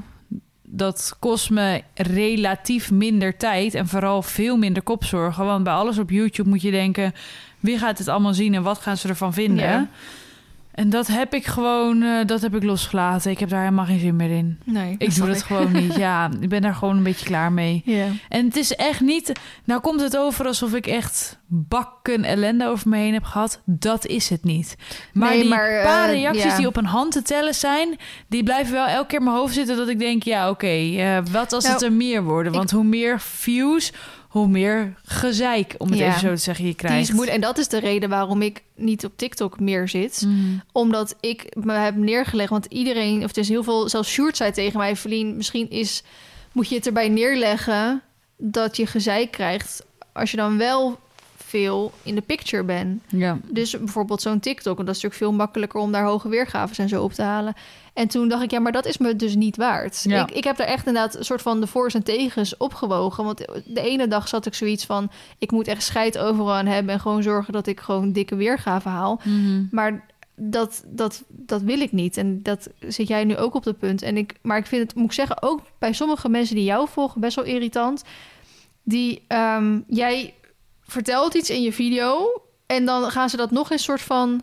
[0.63, 5.46] dat kost me relatief minder tijd en vooral veel minder kopzorgen.
[5.46, 7.13] Want bij alles op YouTube moet je denken:
[7.60, 9.66] wie gaat het allemaal zien en wat gaan ze ervan vinden?
[9.66, 9.88] Ja.
[10.78, 13.32] En dat heb ik gewoon, eh, dat heb ik losgelaten.
[13.32, 14.60] Ik heb daar helemaal geen zin meer in.
[14.63, 15.96] Nee, Ik doe het gewoon niet.
[16.08, 17.84] Ja, ik ben daar gewoon een beetje klaar mee.
[18.30, 19.32] En het is echt niet.
[19.63, 23.62] Nou komt het over alsof ik echt bakken ellende over me heen heb gehad.
[23.66, 24.76] Dat is het niet.
[25.13, 26.58] Maar Nee, die maar, eh, paar reacties ja.
[26.58, 29.54] die op een hand te tellen zijn, die blijven wel elke keer in mijn hoofd
[29.54, 29.78] zitten.
[29.78, 32.52] Dat ik denk, ja, oké, eh, wat als Nou, het er meer worden?
[32.52, 33.92] Want hoe meer views,
[34.38, 36.08] hoe meer gezeik, om het Ja.
[36.08, 37.08] even zo te zeggen, je Die krijgt.
[37.10, 37.36] is moeilijk.
[37.36, 40.23] En dat is de reden waarom ik niet op TikTok meer zit.
[40.26, 40.62] Mm.
[40.71, 42.50] Omdat ik me heb neergelegd.
[42.50, 44.95] Want iedereen, of het is heel veel, zelfs Sjoerd zei tegen mij...
[44.95, 46.04] Verlien, misschien is,
[46.52, 48.02] moet je het erbij neerleggen
[48.38, 49.86] dat je gezeik krijgt...
[50.13, 51.00] als je dan wel
[51.47, 53.03] veel in de picture bent.
[53.07, 53.39] Ja.
[53.51, 54.75] Dus bijvoorbeeld zo'n TikTok.
[54.75, 57.53] Want dat is natuurlijk veel makkelijker om daar hoge weergaves en zo op te halen.
[57.93, 60.03] En toen dacht ik, ja, maar dat is me dus niet waard.
[60.03, 60.27] Ja.
[60.27, 63.23] Ik, ik heb daar echt inderdaad een soort van de voor's en tegens opgewogen.
[63.23, 65.12] Want de ene dag zat ik zoiets van...
[65.38, 66.93] ik moet echt scheid overal aan hebben...
[66.93, 69.21] en gewoon zorgen dat ik gewoon dikke weergaven haal.
[69.23, 69.65] Mhm.
[69.71, 70.05] Maar
[70.36, 72.17] dat, dat, dat wil ik niet.
[72.17, 74.01] En dat zit jij nu ook op dat punt.
[74.01, 76.88] En ik, maar ik vind het, moet ik zeggen, ook bij sommige mensen die jou
[76.89, 77.21] volgen...
[77.21, 78.03] best wel irritant.
[78.83, 80.33] Die, ehm, jij
[80.88, 82.41] vertelt iets in je video...
[82.65, 84.41] en dan gaan ze dat nog eens soort van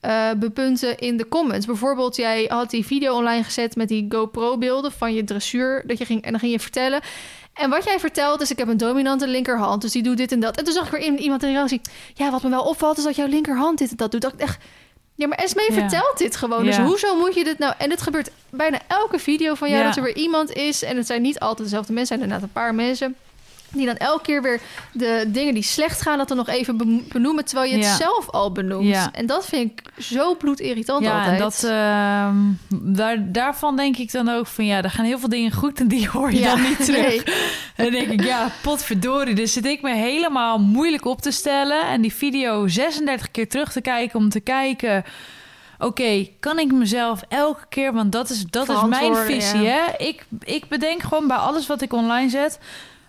[0.00, 1.66] eh, bepunten in de comments.
[1.66, 5.82] Bijvoorbeeld, jij had die video online gezet met die GoPro-beelden van je dressuur.
[5.86, 7.00] Dat je ging, en dan ging je vertellen.
[7.54, 10.40] En wat jij vertelt is, ik heb een dominante linkerhand, dus die doet dit en
[10.40, 10.56] dat.
[10.56, 11.80] En toen zag ik weer in- iemand in de reactie,
[12.14, 14.20] ja, wat me wel opvalt is dat jouw linkerhand dit en dat doet.
[14.20, 14.64] Dat ik echt,
[15.14, 15.74] ja, maar Esmee Ja.
[15.74, 16.64] vertelt dit gewoon.
[16.64, 16.84] Dus Ja.
[16.84, 17.74] hoezo moet je dit nou?
[17.78, 19.86] En het gebeurt bijna elke video van jou Ja.
[19.88, 20.82] dat er weer iemand is.
[20.82, 23.16] En het zijn niet altijd dezelfde mensen, het zijn inderdaad een paar mensen.
[23.72, 24.60] Die dan elke keer weer
[24.92, 26.76] de dingen die slecht gaan, dat dan nog even
[27.08, 27.96] benoemen, terwijl je het Ja.
[27.96, 28.86] zelf al benoemt.
[28.86, 29.12] Ja.
[29.12, 31.32] En dat vind ik zo bloedirritant Ja, altijd.
[31.32, 32.36] en dat, ehm,
[32.96, 35.88] daar, daarvan denk ik dan ook van ja, er gaan heel veel dingen goed en
[35.88, 37.06] die hoor je Ja, dan niet terug.
[37.06, 37.22] nee.
[37.76, 39.34] En dan denk ik, ja, potverdorie.
[39.34, 43.72] Dus zit ik me helemaal moeilijk op te stellen en die video 36 keer terug
[43.72, 45.04] te kijken om te kijken.
[45.78, 49.60] Oké, kan ik mezelf elke keer, want dat is, dat is mijn visie.
[49.60, 49.68] ja.
[49.70, 50.04] Hè?
[50.06, 52.58] Ik, ik bedenk gewoon bij alles wat ik online zet.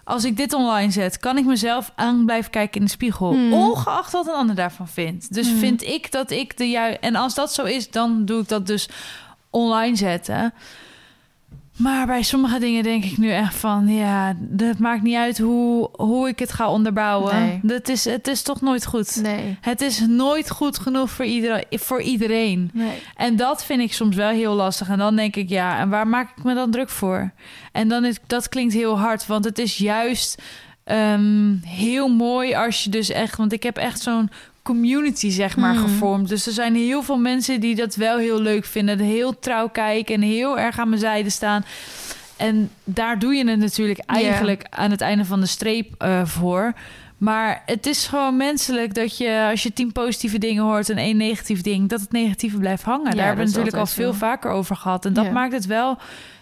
[0.09, 3.31] Als ik dit online zet, kan ik mezelf aan blijven kijken in de spiegel.
[3.31, 3.53] Hmm.
[3.53, 5.33] Ongeacht wat een ander daarvan vindt.
[5.33, 5.57] Dus Hmm.
[5.57, 6.99] vind ik dat ik de juiste.
[6.99, 8.89] En als dat zo is, dan doe ik dat dus
[9.49, 10.53] online zetten.
[11.79, 13.87] Maar bij sommige dingen denk ik nu echt van...
[13.87, 17.39] ja, het maakt niet uit hoe, hoe ik het ga onderbouwen.
[17.39, 17.59] Nee.
[17.63, 19.21] Dat is, het is toch nooit goed.
[19.21, 19.57] Nee.
[19.61, 22.69] Het is nooit goed genoeg voor, iedereen voor iedereen.
[22.73, 23.01] Nee.
[23.15, 24.89] En dat vind ik soms wel heel lastig.
[24.89, 27.31] En dan denk ik, ja, en waar maak ik me dan druk voor?
[27.71, 30.41] En dan is dat klinkt heel hard, want het is juist
[30.83, 34.29] ehm, heel mooi als je dus echt, want ik heb echt zo'n
[34.63, 35.83] community zeg maar Hmm.
[35.83, 36.29] gevormd.
[36.29, 40.15] Dus er zijn heel veel mensen die dat wel heel leuk vinden, heel trouw kijken
[40.15, 41.63] en heel erg aan mijn zijde staan.
[42.37, 46.73] En daar doe je het natuurlijk eigenlijk aan het einde van de streep eh, voor.
[47.17, 51.17] Maar het is gewoon menselijk dat je, als je tien positieve dingen hoort en één
[51.17, 53.09] negatief ding, dat het negatieve blijft hangen.
[53.09, 54.17] Ja, Daar hebben we natuurlijk al veel zo.
[54.17, 55.05] vaker over gehad.
[55.05, 55.31] En dat Ja.
[55.31, 55.97] maakt het wel,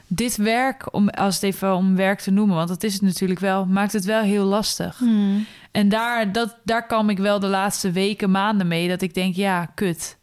[0.07, 3.39] dit werk, om, als het even om werk te noemen, want dat is het natuurlijk
[3.39, 4.97] wel, maakt het wel heel lastig.
[4.97, 5.45] Hmm.
[5.77, 9.35] En daar, dat, daar kwam ik wel de laatste weken, maanden mee, dat ik denk,
[9.35, 10.17] ja, kut.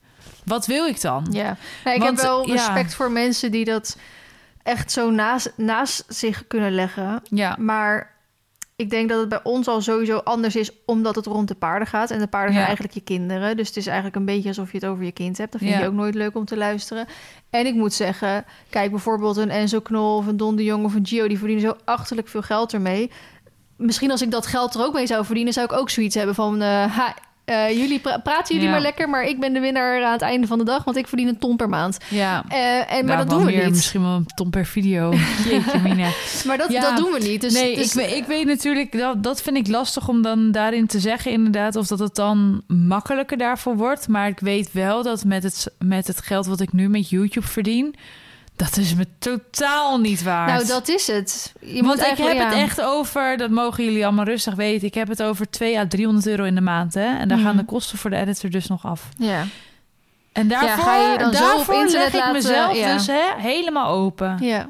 [0.45, 1.27] Wat wil ik dan?
[1.31, 2.53] Ja, nou, ik Want, heb wel ja.
[2.53, 3.97] respect voor mensen die dat
[4.62, 7.23] echt zo naast, naast zich kunnen leggen.
[7.25, 8.12] Ja, Maar
[8.77, 11.88] ik denk dat het bij ons al sowieso anders is, omdat het rond de paarden
[11.88, 12.11] gaat.
[12.11, 12.55] En de paarden Ja.
[12.55, 13.57] zijn eigenlijk je kinderen.
[13.57, 15.53] Dus het is eigenlijk een beetje alsof je het over je kind hebt.
[15.53, 15.81] Dat vind Ja.
[15.81, 17.07] je ook nooit leuk om te luisteren.
[17.51, 20.95] En ik moet zeggen, kijk bijvoorbeeld een Enzo Knol of een Don de Jong of
[20.95, 23.11] een Gio, die verdienen zo achterlijk veel geld ermee.
[23.77, 26.35] Misschien als ik dat geld er ook mee zou verdienen, zou ik ook zoiets hebben
[26.35, 28.71] van, eh, ha, eh, jullie pra- praten jullie Ja.
[28.75, 31.07] maar lekker, maar ik ben de winnaar aan het einde van de dag, want ik
[31.09, 31.99] verdien een ton per maand.
[32.09, 32.45] Ja.
[32.49, 33.75] Eh, en, maar Nou, dat doen we meer, niet.
[33.75, 35.13] Misschien wel een ton per video.
[35.49, 36.09] Jeetje, Mina.
[36.47, 36.81] Maar dat, Ja.
[36.81, 37.41] dat doen we niet.
[37.41, 40.53] Dus, nee, dus- ik, weet- ik weet natuurlijk, dat, dat vind ik lastig om dan
[40.53, 44.09] daarin te zeggen, inderdaad, of dat het dan makkelijker daarvoor wordt.
[44.09, 47.47] Maar ik weet wel dat met het, met het geld wat ik nu met YouTube
[47.47, 47.95] verdien,
[48.57, 50.51] dat is me totaal niet waard.
[50.53, 51.53] nou, dat is het.
[51.61, 52.55] Je Want moet ik heb het ja.
[52.55, 56.27] echt over, dat mogen jullie allemaal rustig weten, ik heb het over 2 à 300
[56.27, 56.95] euro in de maand.
[56.95, 57.17] Hè?
[57.19, 57.47] En daar Mhm.
[57.47, 59.09] gaan de kosten voor de editor dus nog af.
[59.19, 59.45] Ja.
[60.33, 62.93] En daarvoor, ga je dan zo op daarvoor internet leg ik laten- mezelf ja.
[62.93, 64.37] dus hè, helemaal open.
[64.40, 64.69] ja.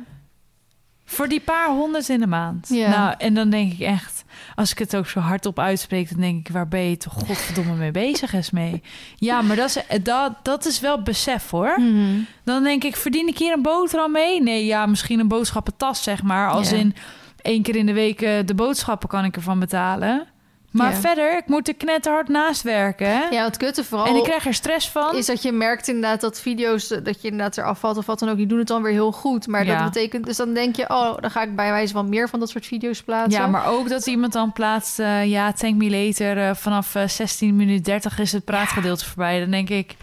[1.07, 2.68] Voor die paar honderd in de maand.
[2.68, 2.88] Ja.
[2.88, 4.13] Nou, en dan denk ik echt,
[4.55, 7.75] als ik het ook zo hardop uitspreek, dan denk ik, waar ben je toch godverdomme
[7.75, 8.83] mee bezig, Esmee?
[9.17, 11.81] Ja, maar dat is, dat, dat is wel besef hoor.
[11.81, 12.21] Mhm.
[12.45, 14.43] Dan denk ik, verdien ik hier een boterham mee?
[14.43, 16.51] Nee, ja, misschien een boodschappentas, zeg maar.
[16.51, 16.95] Als in
[17.43, 20.27] één keer in de week eh, de boodschappen kan ik ervan betalen.
[20.74, 20.96] Maar Ja.
[21.00, 23.06] verder, ik moet er knetterhard naast werken.
[23.06, 23.28] Hè?
[23.30, 25.16] Ja, het kutte vooral en ik krijg er stress van.
[25.16, 28.18] is dat je merkt inderdaad dat video's eh, dat je inderdaad eraf valt of wat
[28.18, 29.46] dan ook, die doen het dan weer heel goed.
[29.46, 29.74] Maar Ja.
[29.82, 32.40] dat betekent dus dan denk je, oh, dan ga ik bij wijze van meer van
[32.40, 33.40] dat soort video's plaatsen.
[33.40, 34.98] Ja, maar ook dat iemand dan plaatst...
[34.98, 36.38] eh, ja, thank me later.
[36.48, 39.40] eh, vanaf eh, 16 minuten 30 is het praatgedeelte voorbij.
[39.40, 39.94] Dan denk ik...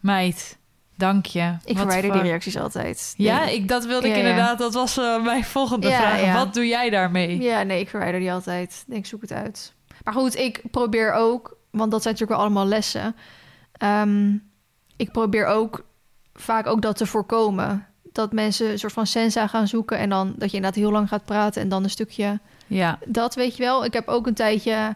[0.00, 0.56] Meid,
[0.96, 1.54] dank je.
[1.64, 3.14] ik verwijder voor- die reacties altijd.
[3.16, 3.54] Ja, Nee.
[3.54, 4.28] ik, dat wilde ik Ja, ja.
[4.28, 4.58] inderdaad.
[4.58, 6.34] Dat was mijn volgende Ja, vraag.
[6.34, 7.40] Wat doe jij daarmee?
[7.42, 8.84] Ja, nee, ik verwijder die altijd.
[8.86, 9.74] Ik denk, zoek het uit.
[10.06, 13.16] Maar goed, ik probeer ook, want dat zijn natuurlijk wel allemaal lessen.
[13.72, 14.34] Ehm,
[14.96, 15.84] ik probeer ook
[16.34, 17.86] vaak ook dat te voorkomen.
[18.12, 21.08] Dat mensen een soort van sensa gaan zoeken en dan dat je inderdaad heel lang
[21.08, 23.84] gaat praten en dan een stukje Ja, dat weet je wel.
[23.84, 24.94] Ik heb ook een tijdje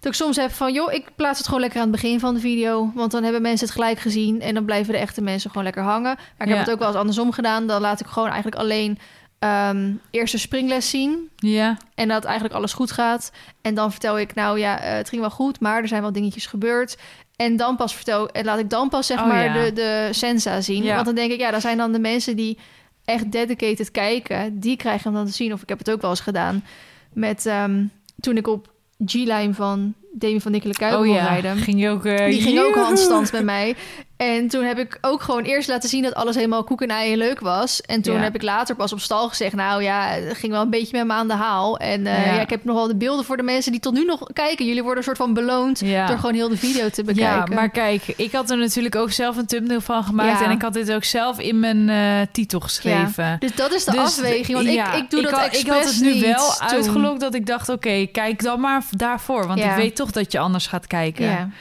[0.00, 2.34] dat ik soms heb van, joh, ik plaats het gewoon lekker aan het begin van
[2.34, 5.50] de video, want dan hebben mensen het gelijk gezien en dan blijven de echte mensen
[5.50, 6.14] gewoon lekker hangen.
[6.16, 6.54] Maar ik Ja.
[6.54, 7.66] heb het ook wel eens andersom gedaan.
[7.66, 8.98] Dan laat ik gewoon eigenlijk alleen
[9.38, 13.32] ehm eerst de springles zien ja, en dat eigenlijk alles goed gaat.
[13.62, 16.12] En dan vertel ik, nou ja, eh, het ging wel goed, maar er zijn wel
[16.12, 16.96] dingetjes gebeurd.
[17.36, 19.64] En dan pas vertel, en laat ik dan pas zeg Oh, maar ja.
[19.64, 20.82] de, de sensa zien.
[20.82, 20.94] Ja.
[20.94, 22.58] Want dan denk ik, ja, dat zijn dan de mensen die
[23.04, 24.60] echt dedicated kijken.
[24.60, 25.52] Die krijgen hem dan te zien.
[25.52, 26.64] Of ik heb het ook wel eens gedaan
[27.12, 27.84] met ehm,
[28.20, 28.72] toen ik op
[29.06, 31.26] G-Line van Demi van Nikkelen Kuiper oh ja.
[31.26, 31.56] rijden.
[31.56, 32.04] Ging je ook...
[32.04, 33.76] eh, Die ging ook handstand met mij.
[34.18, 37.12] En toen heb ik ook gewoon eerst laten zien dat alles helemaal koek en ei
[37.12, 37.80] en leuk was.
[37.80, 38.20] En toen Ja.
[38.20, 39.54] heb ik later pas op stal gezegd...
[39.54, 41.78] nou ja, het ging wel een beetje met me aan de haal.
[41.78, 42.34] En eh, Ja.
[42.34, 42.40] ja.
[42.40, 44.66] ik heb nog wel de beelden voor de mensen die tot nu nog kijken.
[44.66, 46.06] Jullie worden een soort van beloond Ja.
[46.06, 47.54] door gewoon heel de video te Ja, bekijken.
[47.54, 50.38] maar kijk, ik had er natuurlijk ook zelf een thumbnail van gemaakt.
[50.38, 50.44] Ja.
[50.44, 53.36] En ik had dit ook zelf in mijn eh, titel geschreven.
[53.38, 54.56] Dus dat is de Dus, afweging.
[54.56, 56.68] Want ja, ik, ik doe dat had, expres Ik had het nu wel toen.
[56.68, 57.68] uitgelokt dat ik dacht...
[57.68, 59.46] oké, kijk dan maar daarvoor.
[59.46, 59.70] Want Ja.
[59.70, 61.52] ik weet toch dat je anders gaat kijken.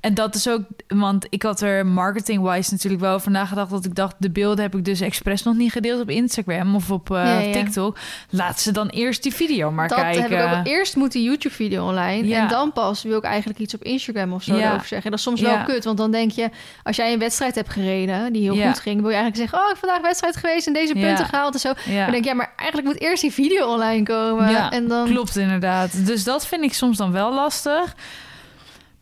[0.00, 0.62] En dat is ook...
[0.88, 3.70] Want ik had er marketing-wise natuurlijk wel over nagedacht...
[3.70, 6.74] dat ik dacht, de beelden heb ik dus expres nog niet gedeeld op Instagram...
[6.74, 7.52] of op eh, Ja, ja.
[7.52, 7.98] TikTok.
[8.30, 10.22] Laat ze dan eerst die video maar dat kijken.
[10.22, 10.66] heb ik ook.
[10.66, 12.28] Eerst moet de YouTube-video online.
[12.28, 12.42] Ja.
[12.42, 15.10] En dan pas wil ik eigenlijk iets op Instagram of zo over zeggen.
[15.10, 15.84] Dat is soms wel kut.
[15.84, 16.50] Want dan denk je,
[16.82, 19.64] als jij een wedstrijd hebt gereden die heel goed ging, wil je eigenlijk zeggen: Oh,
[19.64, 21.72] ik heb vandaag wedstrijd geweest en deze punten gehaald en zo.
[21.84, 22.02] Ja.
[22.02, 24.70] Dan denk ja, maar eigenlijk moet eerst die video online komen.
[24.70, 25.08] En dan.
[25.08, 26.06] Klopt inderdaad.
[26.06, 27.94] Dus dat vind ik soms dan wel lastig.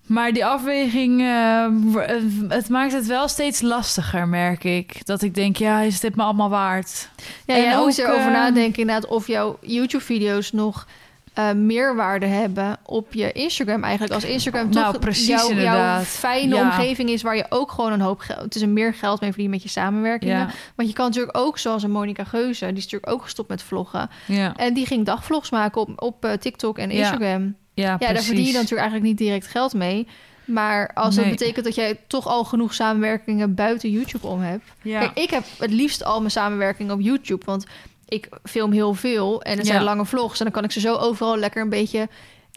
[0.09, 2.17] Maar die afweging, eh, w- eh,
[2.49, 5.07] het maakt het wel steeds lastiger, merk ik.
[5.07, 7.09] Dat ik denk, ja, is dit me allemaal waard?
[7.47, 10.87] Ja, en ook erover eh, nadenken inderdaad of jouw YouTube-video's nog
[11.35, 14.15] eh, meerwaarde hebben op je Instagram eigenlijk.
[14.15, 16.63] Als Instagram Nou, toch precies, jouw, fijne Ja.
[16.63, 18.41] omgeving is waar je ook gewoon een hoop geld...
[18.41, 20.37] Het is een meer geld mee verdienen met je samenwerkingen.
[20.39, 22.67] Ja, Want je kan natuurlijk ook, zoals een Monica Geuze...
[22.67, 24.11] die is natuurlijk ook gestopt met vloggen.
[24.27, 27.55] ja, En die ging dagvlogs maken op, op eh, TikTok en Ja, Instagram.
[27.83, 30.07] Ja, ja, daar verdien je dan natuurlijk eigenlijk niet direct geld mee.
[30.45, 31.25] Maar als Nee.
[31.29, 34.65] dat betekent dat jij toch al genoeg samenwerkingen buiten YouTube om hebt...
[34.83, 34.99] Ja.
[35.01, 37.45] Kijk, ik heb het liefst al mijn samenwerking op YouTube.
[37.45, 37.67] Want
[38.09, 40.39] ik film heel veel en het zijn lange vlogs.
[40.39, 42.09] En dan kan ik ze zo overal lekker een beetje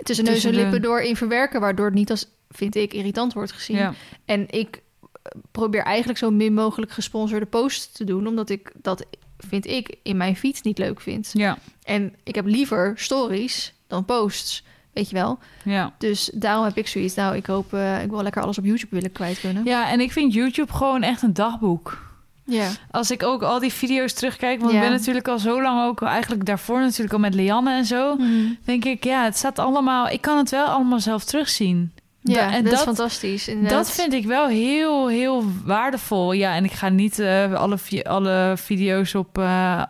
[0.03, 1.61] tussen neus en de- lippen door in verwerken.
[1.61, 3.77] Waardoor het niet als, vind ik, irritant wordt gezien.
[3.77, 3.93] ja.
[4.25, 4.81] En ik
[5.23, 8.27] eh, probeer eigenlijk zo min mogelijk gesponsorde posts te doen.
[8.27, 9.05] Omdat ik dat,
[9.37, 11.29] vind ik, in mijn feed niet leuk vind.
[11.33, 14.63] ja, En ik heb liever stories dan posts.
[14.93, 15.39] Weet je wel?
[15.63, 15.93] ja.
[15.97, 17.15] Dus daarom heb ik zoiets.
[17.15, 19.63] Nou, ik hoop, eh, ik wil lekker alles op YouTube willen kwijt kunnen.
[19.65, 22.09] Ja, en ik vind YouTube gewoon echt een dagboek.
[22.45, 22.67] Ja.
[22.91, 24.77] Als ik ook al die video's terugkijk, want Ja.
[24.77, 28.17] ik ben natuurlijk al zo lang ook eigenlijk daarvoor natuurlijk al met Lianne en zo,
[28.65, 31.91] denk ik, ja, het staat allemaal, ik kan het wel allemaal zelf terugzien.
[32.23, 33.47] Ja, Da- en dat, is dat- fantastisch.
[33.47, 33.71] inderdaad.
[33.85, 36.31] Dat vind ik wel heel, heel waardevol.
[36.31, 39.83] Ja, en ik ga niet eh, alle, vi- alle video's op, eh,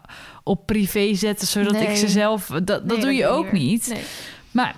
[0.43, 2.45] op privé zetten, zodat ik ze zelf...
[2.63, 3.61] Dat, doe je ook meer.
[3.61, 3.87] niet.
[3.87, 4.01] Nee.
[4.51, 4.75] Maar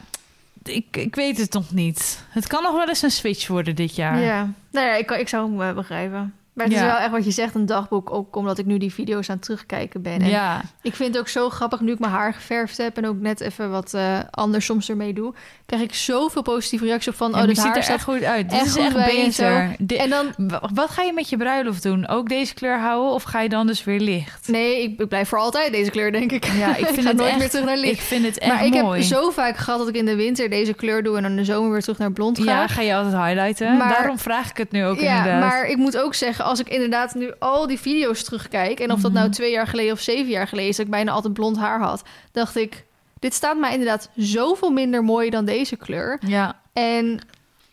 [0.63, 2.23] ik, ik weet het nog niet.
[2.29, 4.19] Het kan nog wel eens een switch worden dit jaar.
[4.19, 6.33] Ja, nou ja, ik, ik zou hem eh, begrijpen.
[6.53, 6.81] Maar het Ja.
[6.81, 8.11] is wel echt wat je zegt, een dagboek.
[8.13, 10.21] Ook omdat ik nu die video's aan het terugkijken ben.
[10.21, 12.97] En Ja, Ik vind het ook zo grappig, nu ik mijn haar geverfd heb...
[12.97, 15.33] en ook net even wat eh, anders soms ermee doe...
[15.65, 17.31] krijg ik zoveel positieve reacties op van...
[17.31, 18.49] ja, oh, dit ziet haar er echt goed uit.
[18.49, 19.75] Dit echt is echt en beter.
[19.97, 20.33] En dan...
[20.37, 22.07] Wa- Wat ga je met je bruiloft doen?
[22.07, 24.47] Ook deze kleur houden of ga je dan dus weer licht?
[24.47, 26.45] Nee, ik, ik blijf voor altijd deze kleur, denk ik.
[26.45, 27.93] Ja, ik vind ga het nooit echt, meer terug naar licht.
[27.93, 28.99] Ik vind het echt maar ik mooi.
[28.99, 31.15] heb zo vaak gehad dat ik in de winter deze kleur doe...
[31.17, 32.43] en dan in de zomer weer terug naar blond ga.
[32.51, 33.77] Ja, ga je altijd highlighten.
[33.77, 35.49] Maar- Daarom vraag ik het nu ook ja, inderdaad.
[35.49, 38.79] maar ik moet ook zeggen, als ik inderdaad nu al die video's terugkijk...
[38.79, 39.19] en of dat Mhm.
[39.19, 40.75] nou twee jaar geleden of zeven jaar geleden is...
[40.77, 42.85] dat ik bijna altijd blond haar had, dacht ik...
[43.19, 46.19] dit staat mij inderdaad zoveel minder mooi dan deze kleur.
[46.27, 47.19] Ja, En,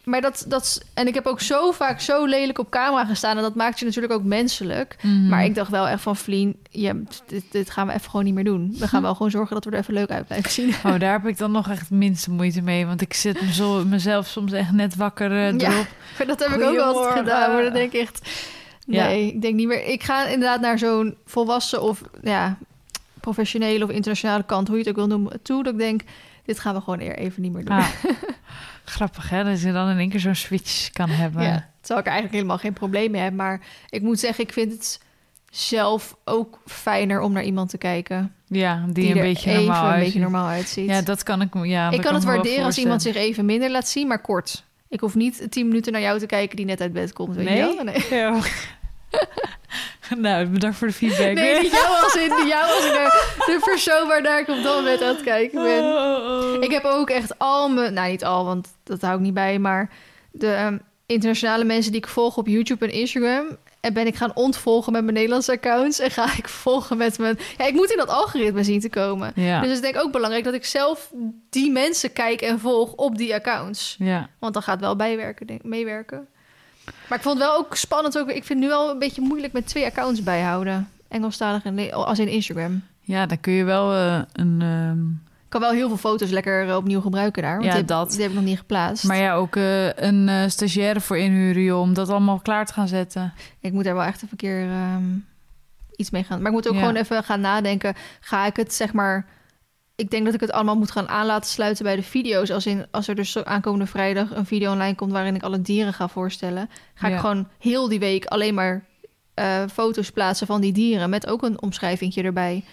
[0.05, 3.37] maar dat, dat, en ik heb ook zo vaak zo lelijk op camera gestaan...
[3.37, 4.97] en dat maakt je natuurlijk ook menselijk.
[5.03, 5.29] mhm.
[5.29, 6.93] Maar ik dacht wel echt van, Vlien, ja,
[7.27, 8.75] dit, dit gaan we even gewoon niet meer doen.
[8.79, 10.69] We gaan wel gewoon zorgen dat we er even leuk uit blijven zien.
[10.85, 12.87] Oh, daar heb ik dan nog echt het minste moeite mee.
[12.87, 13.41] Want ik zit
[13.87, 15.71] mezelf soms echt net wakker eh, Ja.
[15.73, 15.87] erop.
[16.29, 17.53] dat heb ik ook altijd gedaan.
[17.53, 18.29] Maar dan denk ik echt...
[18.91, 19.07] Ja.
[19.07, 19.87] Nee, ik denk niet meer.
[19.87, 22.57] Ik ga inderdaad naar zo'n volwassen of ja,
[23.21, 25.63] professionele of internationale kant, hoe je het ook wil noemen, toe.
[25.63, 26.01] Dat ik denk,
[26.45, 27.77] dit gaan we gewoon eer even niet meer doen.
[27.77, 27.89] Ah,
[28.85, 31.43] grappig hè, dat je dan in één keer zo'n switch kan hebben.
[31.43, 33.33] Ja, terwijl ik er eigenlijk helemaal geen probleem mee heb.
[33.33, 35.01] Maar ik moet zeggen, ik vind het
[35.51, 38.35] zelf ook fijner om naar iemand te kijken.
[38.47, 40.05] Ja, die, Die, een er beetje even normaal een uitziet.
[40.05, 40.89] beetje normaal uitziet.
[40.89, 43.89] Ja, dat kan ik, ja, ik kan het waarderen als iemand zich even minder laat
[43.89, 44.65] zien, maar kort.
[44.89, 47.37] Ik hoef niet tien minuten naar jou te kijken die net uit bed komt.
[47.37, 47.57] Weet Nee?
[47.57, 47.85] Je wel?
[47.85, 48.05] nee?
[48.11, 48.39] Ja.
[50.17, 51.35] nou, bedankt voor de feedback.
[51.35, 54.77] Nee, niet jou als in jou als in de, de persoon waarnaar ik op dat
[54.77, 55.83] moment aan het kijken ben.
[55.83, 56.63] Oh, oh.
[56.63, 57.95] Ik heb ook echt al mijn...
[57.95, 59.59] Nou, niet al, want dat hou ik niet bij.
[59.59, 59.91] Maar
[60.31, 63.59] de ehm, internationale mensen die ik volg op YouTube en Instagram...
[63.81, 65.99] En ben ik gaan ontvolgen met mijn Nederlandse accounts.
[65.99, 67.39] En ga ik volgen met mijn...
[67.59, 69.33] Ja, ik moet in dat algoritme zien te komen.
[69.35, 71.13] Ja, Dus het is denk ik ook belangrijk dat ik zelf
[71.51, 73.97] die mensen kijk en volg op die accounts.
[73.99, 74.29] ja.
[74.39, 76.29] Want dan gaat wel bijwerken, denk, meewerken.
[77.09, 78.19] Maar ik vond het wel ook spannend.
[78.19, 80.89] Ook, ik vind het nu wel een beetje moeilijk met twee accounts bijhouden.
[81.09, 82.83] Engelstalig en als in Instagram.
[83.01, 84.63] ja, dan kun je wel eh, een...
[84.63, 85.09] ehm,
[85.45, 87.53] Ik kan wel heel veel foto's lekker eh, opnieuw gebruiken daar.
[87.53, 88.11] Want Ja, die, heb- dat.
[88.11, 89.05] die heb ik nog niet geplaatst.
[89.05, 92.89] maar ja, ook eh, een eh, stagiaire voor inhuren, om dat allemaal klaar te gaan
[92.89, 93.33] zetten.
[93.61, 95.05] Ik moet daar wel echt even een keer ehm,
[95.97, 96.39] iets mee gaan.
[96.39, 96.81] Maar ik moet ook Ja.
[96.81, 97.95] gewoon even gaan nadenken.
[98.21, 99.27] Ga ik het zeg maar...
[100.01, 102.51] Ik denk dat ik het allemaal moet gaan aan laten sluiten bij de video's.
[102.51, 105.13] Als, in, als er dus aankomende vrijdag een video online komt...
[105.13, 106.71] waarin ik alle dieren ga voorstellen...
[106.95, 107.15] ga Ja.
[107.15, 108.85] ik gewoon heel die week alleen maar
[109.35, 111.11] eh, foto's plaatsen van die dieren...
[111.11, 112.65] met ook een omschrijvingje erbij.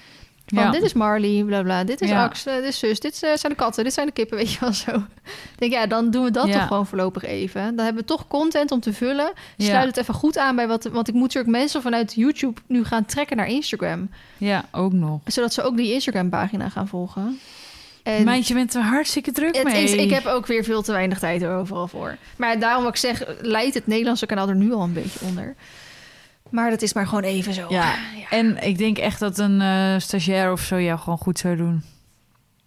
[0.54, 0.72] Van Ja.
[0.72, 1.84] dit is Marley, bla bla.
[1.84, 2.24] Dit is Ja.
[2.24, 3.00] Ax, eh, dit is zus.
[3.00, 4.92] Dit eh, zijn de katten, dit zijn de kippen, weet je wel zo.
[5.26, 6.54] Ik denk, ja, dan doen we dat Ja.
[6.54, 7.76] toch gewoon voorlopig even.
[7.76, 9.32] Dan hebben we toch content om te vullen.
[9.58, 10.84] Sluit het even goed aan bij wat...
[10.84, 14.10] Want ik moet natuurlijk mensen vanuit YouTube nu gaan trekken naar Instagram.
[14.38, 15.20] Ja, ook nog.
[15.26, 17.40] Zodat ze ook die Instagram-pagina gaan volgen.
[18.04, 19.84] En je bent er hartstikke druk het mee.
[19.84, 22.18] is, ik heb ook weer veel te weinig tijd er overal voor.
[22.36, 25.56] Maar daarom wat ik zeg, leidt het Nederlandse kanaal er nu al een beetje onder.
[26.52, 27.66] Maar dat is maar gewoon even zo.
[27.70, 27.94] Ja,
[28.30, 31.84] en ik denk echt dat een eh stagiair of zo jou gewoon goed zou doen.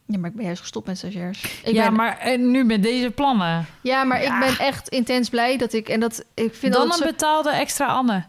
[0.06, 1.42] Ja, maar ik ben juist gestopt met stagiairs.
[1.64, 3.66] Ik ja, ben, maar en nu met deze plannen.
[3.80, 4.34] ja, maar Ja.
[4.42, 5.88] ik ben echt intens blij dat ik...
[5.88, 8.24] En dat, ik vind Dan dat een zo, betaalde extra Anne.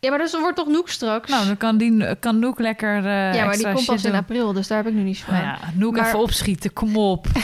[0.00, 1.30] Ja, maar dat wordt toch Noek straks?
[1.30, 4.52] Nou, dan kan, die, kan Noek lekker eh ja, maar die komt pas in april,
[4.52, 5.34] dus daar heb ik nu niet zo van.
[5.34, 7.26] Nou ja, Noek Maar- even opschieten, kom op.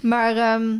[0.00, 0.74] Maar ehm,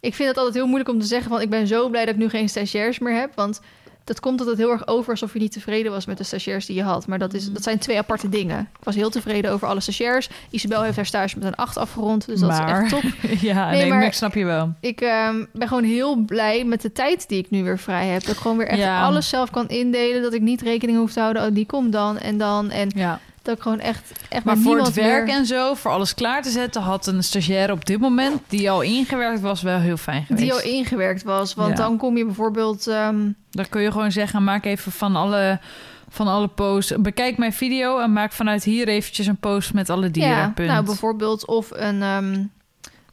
[0.00, 1.40] ik vind het altijd heel moeilijk om te zeggen van...
[1.40, 3.32] ik ben zo blij dat ik nu geen stagiairs meer heb.
[3.34, 3.60] Want
[4.08, 6.76] dat komt altijd heel erg over alsof je niet tevreden was met de stagiairs die
[6.76, 7.06] je had.
[7.06, 8.60] Maar dat, is, dat zijn twee aparte dingen.
[8.60, 10.28] Ik was heel tevreden over alle stagiairs.
[10.50, 13.10] Isabel heeft haar stage met een 8 afgerond, dus dat Maar- is echt top.
[13.40, 14.72] ja, Nee, nee, maar- ik snap je wel.
[14.80, 18.24] Ik ehm, ben gewoon heel blij met de tijd die ik nu weer vrij heb.
[18.24, 19.02] Dat ik gewoon weer echt Ja.
[19.02, 20.22] alles zelf kan indelen.
[20.22, 21.42] Dat ik niet rekening hoef te houden.
[21.46, 22.70] Oh, die komt dan en dan.
[22.70, 23.20] En Ja.
[23.48, 25.34] Dat ik gewoon echt, echt Maar voor het werk meer...
[25.34, 28.80] en zo, voor alles klaar te zetten, had een stagiair op dit moment, die al
[28.80, 30.42] ingewerkt was, wel heel fijn geweest.
[30.42, 31.54] Die al ingewerkt was.
[31.54, 31.74] Want Ja.
[31.74, 32.86] dan kom je bijvoorbeeld...
[32.86, 35.60] ehm, Dan kun je gewoon zeggen, maak even van alle,
[36.08, 40.10] van alle posts, bekijk mijn video en maak vanuit hier eventjes een post met alle
[40.10, 40.36] dieren.
[40.36, 40.68] Ja, punt.
[40.68, 42.44] nou bijvoorbeeld of een ehm,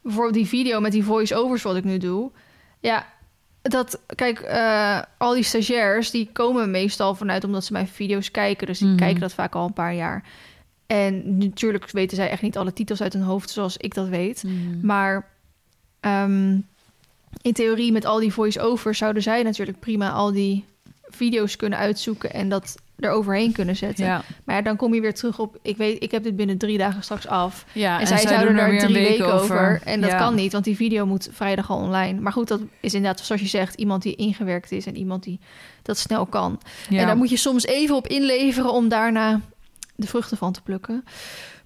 [0.02, 2.32] bijvoorbeeld die video met die voice-overs wat ik nu doe.
[2.80, 3.06] Ja,
[3.72, 8.68] dat kijk, eh, al die stagiairs die komen meestal vanuit omdat ze mijn video's kijken,
[8.68, 8.98] dus die Mhm.
[8.98, 10.24] kijken dat vaak al een paar jaar.
[10.88, 14.44] En natuurlijk weten zij echt niet alle titels uit hun hoofd zoals ik dat weet.
[14.44, 14.80] Mm.
[14.82, 15.28] Maar
[16.00, 16.58] ehm,
[17.42, 20.66] in theorie met al die voice-overs zouden zij natuurlijk prima al die
[21.10, 24.06] video's kunnen uitzoeken en dat er overheen kunnen zetten.
[24.06, 25.58] ja, Maar dan kom je weer terug op...
[25.62, 27.66] Ik weet, ik heb dit binnen drie dagen straks af.
[27.72, 29.82] ja, en, zij, zouden er drie week weken over.
[29.84, 30.18] En dat Ja.
[30.18, 32.20] kan niet, want die video moet vrijdag al online.
[32.20, 33.76] Maar goed, dat is inderdaad, zoals je zegt...
[33.76, 35.40] iemand die ingewerkt is en iemand die
[35.82, 36.60] dat snel kan.
[36.90, 37.00] Ja.
[37.00, 38.72] En daar moet je soms even op inleveren...
[38.72, 39.42] om daarna
[39.96, 41.04] de vruchten van te plukken.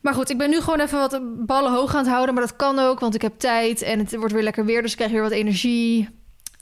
[0.02, 2.34] Maar goed, ik ben nu gewoon even wat ballen hoog aan het houden.
[2.36, 4.82] Maar dat kan ook, want ik heb tijd en het wordt weer lekker weer.
[4.82, 6.10] Dus ik krijg weer wat energie.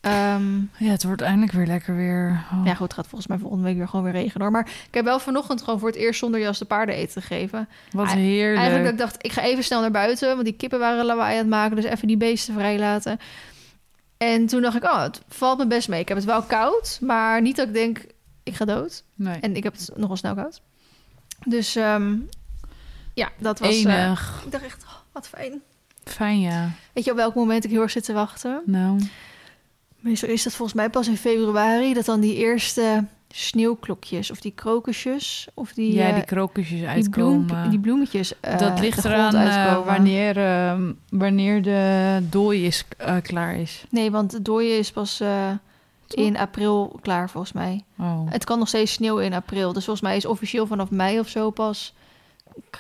[0.08, 2.44] Ehm, Ja, het wordt eindelijk weer lekker weer.
[2.54, 2.62] Oh.
[2.66, 4.52] Ja, goed, het gaat volgens mij volgende week weer gewoon weer regenen hoor.
[4.52, 7.68] Maar ik heb wel vanochtend gewoon voor het eerst zonder jas de paarden eten gegeven.
[7.92, 8.58] Wat heerlijk.
[8.58, 11.32] Eigenlijk dat ik dacht, ik ga even snel naar buiten, want die kippen waren lawaai
[11.34, 13.20] aan het maken, dus even die beesten vrijlaten.
[14.18, 16.00] En toen dacht ik, oh, het valt me best mee.
[16.00, 18.06] Ik heb het wel koud, maar niet dat ik denk,
[18.44, 19.04] ik ga dood.
[19.16, 19.40] Nee.
[19.40, 20.62] En ik heb het nogal snel koud.
[21.46, 22.16] Dus ehm,
[23.14, 23.70] ja, dat was...
[23.70, 24.42] eh, Enig.
[24.46, 25.62] ik dacht echt, oh, wat fijn.
[26.04, 26.70] Fijn, ja.
[26.94, 28.62] Weet je op welk moment ik heel erg zit te wachten?
[28.66, 29.00] Nou,
[30.00, 31.94] Meestal is dat volgens mij pas in februari...
[31.94, 35.48] dat dan die eerste sneeuwklokjes of die krokusjes...
[35.54, 37.70] of die, ja, eh, die krokusjes die, bloem, uitkomen.
[37.70, 39.86] die bloemetjes eh, dat ligt de eraan eh, uitkomen.
[39.86, 40.80] wanneer, eh,
[41.10, 43.86] wanneer de dooi is, eh, klaar is.
[43.90, 45.52] Nee, want het dooien is pas eh,
[46.08, 47.84] in april klaar volgens mij.
[48.00, 48.22] Oh.
[48.30, 49.74] Het kan nog steeds sneeuwen in april.
[49.74, 51.94] Dus volgens mij is officieel vanaf mei of zo pas...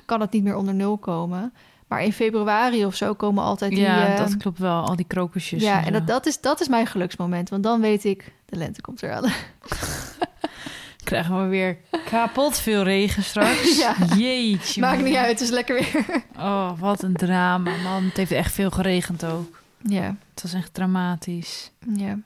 [0.06, 1.54] kan het niet meer onder nul komen.
[1.88, 3.80] Maar in februari of zo komen altijd die...
[3.80, 4.86] ja, eh, dat klopt wel.
[4.88, 5.62] Al die krokusjes.
[5.64, 7.50] ja, en dat, dat, is, dat is mijn geluksmoment.
[7.50, 9.24] Want dan weet ik, de lente komt eraan.
[11.04, 13.78] Krijgen we weer kapot veel regen straks.
[13.78, 13.96] Ja.
[14.16, 14.82] Jeetje.
[14.82, 16.06] Maakt niet uit, het is lekker weer.
[16.38, 18.04] Oh, wat een drama, man.
[18.04, 19.62] Het heeft echt veel geregend ook.
[19.82, 21.72] Ja, Het was echt dramatisch.
[21.96, 22.18] ja.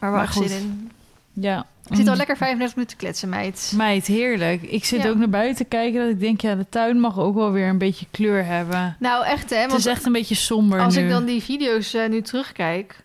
[0.00, 0.48] Maar goed.
[0.48, 0.90] zin in.
[1.32, 1.66] Ja.
[1.90, 3.72] Ik zit al lekker 35 minuten te kletsen, meid.
[3.76, 4.62] Meid, heerlijk.
[4.62, 5.08] Ik zit Ja.
[5.08, 7.68] ook naar buiten te kijken dat ik denk, ja, de tuin mag ook wel weer
[7.68, 8.96] een beetje kleur hebben.
[8.98, 9.56] Nou, echt hè.
[9.56, 11.02] Het Want is echt een beetje somber als nu.
[11.02, 13.04] ik dan die video's eh, nu terugkijk...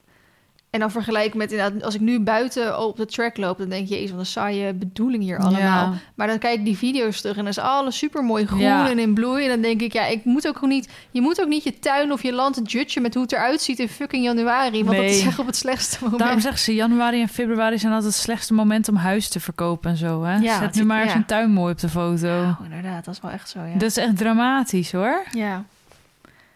[0.72, 1.84] en dan vergelijk met inderdaad...
[1.84, 3.58] als ik nu buiten op de track loop...
[3.58, 5.60] dan denk je, jezus, wat een saaie bedoeling hier allemaal.
[5.60, 5.94] Ja.
[6.16, 7.36] Maar dan kijk ik die video's terug...
[7.36, 8.90] en dan is alles super mooi groen Ja.
[8.90, 9.44] en in bloei.
[9.44, 10.90] En dan denk ik, ja, ik moet ook niet...
[11.12, 13.02] je moet ook niet je tuin of je land judgen...
[13.02, 14.84] met hoe het eruit ziet in fucking januari.
[14.84, 16.20] Want dat is echt op het slechtste moment.
[16.20, 19.90] Daarom zeggen ze, januari en februari zijn altijd het slechtste moment om huis te verkopen
[19.92, 20.36] en zo, hè?
[20.36, 22.28] Ja, Zet nu maar eens een tuin mooi op de foto.
[22.28, 23.74] Oh, inderdaad, dat is wel echt zo, ja.
[23.74, 25.24] Dat is echt dramatisch, hoor.
[25.32, 25.64] Ja,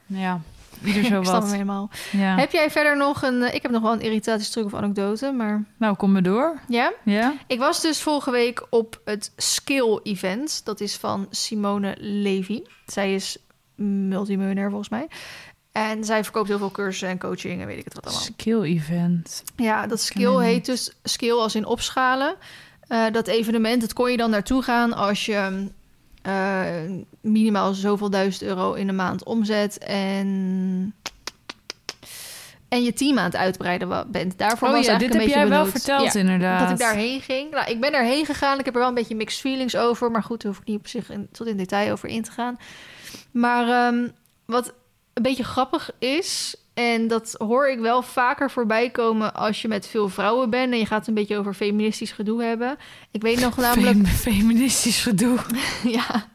[0.05, 0.41] Ja,
[0.85, 1.51] ieder zo ik snap hem wat.
[1.51, 1.89] helemaal.
[2.11, 2.35] Ja.
[2.37, 3.41] Heb jij verder nog een...
[3.43, 5.63] eh, Ik heb nog wel een irritatiestuk of anekdote, maar...
[5.77, 6.59] Nou, kom maar door.
[6.67, 6.93] Ja?
[7.03, 7.33] Ja?
[7.47, 10.61] Ik was dus vorige week op het Skill Event.
[10.65, 12.61] Dat is van Simone Levy.
[12.85, 13.37] Zij is
[13.75, 15.07] multimiljonair volgens mij.
[15.71, 18.23] En zij verkoopt heel veel cursussen en coaching en weet ik het wat allemaal.
[18.23, 19.43] Skill event.
[19.55, 22.35] Ja, dat skill heet dus skill als in opschalen.
[22.87, 25.67] Eh, dat evenement, dat kon je dan naartoe gaan als je
[26.25, 26.63] eh,
[27.21, 30.95] minimaal zoveel duizend euro in de maand omzet en
[32.67, 34.37] en je team aan het uitbreiden bent.
[34.37, 36.59] Daarvoor Oh was ja, dit heb jij wel verteld Ja, inderdaad.
[36.59, 37.51] dat ik daarheen ging.
[37.51, 38.59] Nou, ik ben daarheen gegaan.
[38.59, 40.79] Ik heb er wel een beetje mixed feelings over, maar goed, daar hoef ik niet
[40.79, 42.57] op zich in, tot in detail over in te gaan.
[43.31, 44.07] Maar ehm,
[44.45, 44.73] wat
[45.13, 49.87] een beetje grappig is, en dat hoor ik wel vaker voorbij komen als je met
[49.87, 52.77] veel vrouwen bent en je gaat een beetje over feministisch gedoe hebben.
[53.11, 55.37] Ik weet nog namelijk, Fem- feministisch gedoe.
[55.97, 56.27] ja,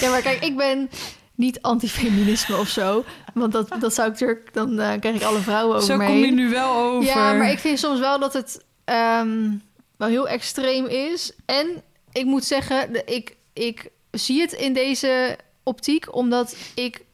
[0.00, 0.90] ja, maar kijk, ik ben
[1.34, 5.38] niet antifeminisme of zo, want dat, dat zou ik natuurlijk, dan eh, krijg ik alle
[5.38, 7.08] vrouwen over Zo kom je nu wel over.
[7.08, 9.50] Ja, maar ik vind soms wel dat het ehm,
[9.96, 11.32] wel heel extreem is.
[11.46, 11.82] En
[12.12, 17.04] ik moet zeggen, ik, ik zie het in deze optiek omdat ik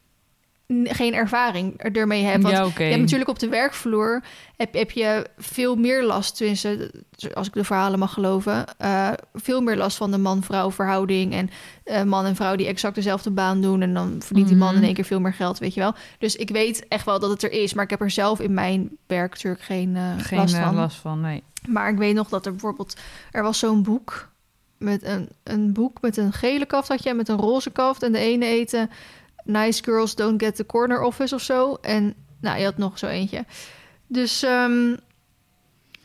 [0.83, 2.41] geen ervaring er- ermee heb.
[2.41, 2.83] Want ja, oké.
[2.83, 4.23] je hebt natuurlijk op de werkvloer
[4.57, 6.91] heb, heb je veel meer last, tenminste,
[7.33, 11.49] als ik de verhalen mag geloven, eh, veel meer last van de man-vrouw verhouding en
[11.83, 14.77] eh, man en vrouw die exact dezelfde baan doen en dan verdient die man Mhm.
[14.77, 15.93] in één keer veel meer geld, weet je wel.
[16.19, 18.53] Dus ik weet echt wel dat het er is, maar ik heb er zelf in
[18.53, 20.75] mijn werk natuurlijk geen, eh, Geen last van.
[20.75, 21.43] last van, nee.
[21.67, 22.95] Maar ik weet nog dat er bijvoorbeeld...
[23.31, 24.29] Er was zo'n boek
[24.77, 27.09] met een, een boek met een gele kaft had je...
[27.09, 28.03] en met een roze kaft.
[28.03, 28.89] En de ene eten
[29.45, 31.77] Nice Girls Don't Get the Corner Office of zo.
[31.81, 33.45] En nou, je had nog zo eentje.
[34.07, 34.95] Dus ehm,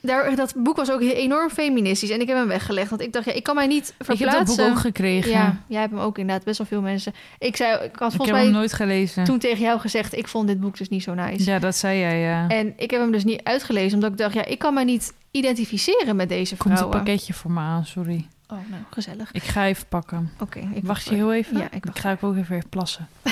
[0.01, 2.11] daar, dat boek was ook enorm feministisch.
[2.11, 2.91] En ik heb hem weggelegd.
[2.91, 4.57] Want ik dacht, ja, ik kan mij niet Ik heb dat verplaatsen.
[4.65, 5.31] boek ook gekregen.
[5.31, 6.45] Ja, jij hebt hem ook inderdaad.
[6.45, 7.13] Best wel veel mensen.
[7.39, 9.25] Ik, zei, ik had ik volgens heb mij hem nooit gelezen.
[9.25, 10.17] toen tegen jou gezegd...
[10.17, 11.51] ik vond dit boek dus niet zo nice.
[11.51, 12.49] Ja, dat zei jij, ja.
[12.49, 15.13] En ik heb hem dus niet uitgelezen, omdat ik dacht, ja, ik kan mij niet
[15.31, 17.03] identificeren met deze Komt een vrouwen.
[17.05, 18.27] pakketje voor me aan, sorry.
[18.53, 19.33] Oh, nou, gezellig.
[19.33, 20.31] Ik ga even pakken.
[20.41, 21.59] Oké, ik Wacht je heel even?
[21.59, 23.09] Ja, ik ik ga ook even plassen.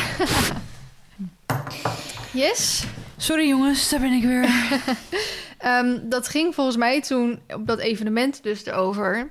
[2.33, 2.85] Yes.
[3.16, 4.49] Sorry jongens, daar ben ik weer.
[5.59, 9.29] Ehm, dat ging volgens mij toen op dat evenement dus erover.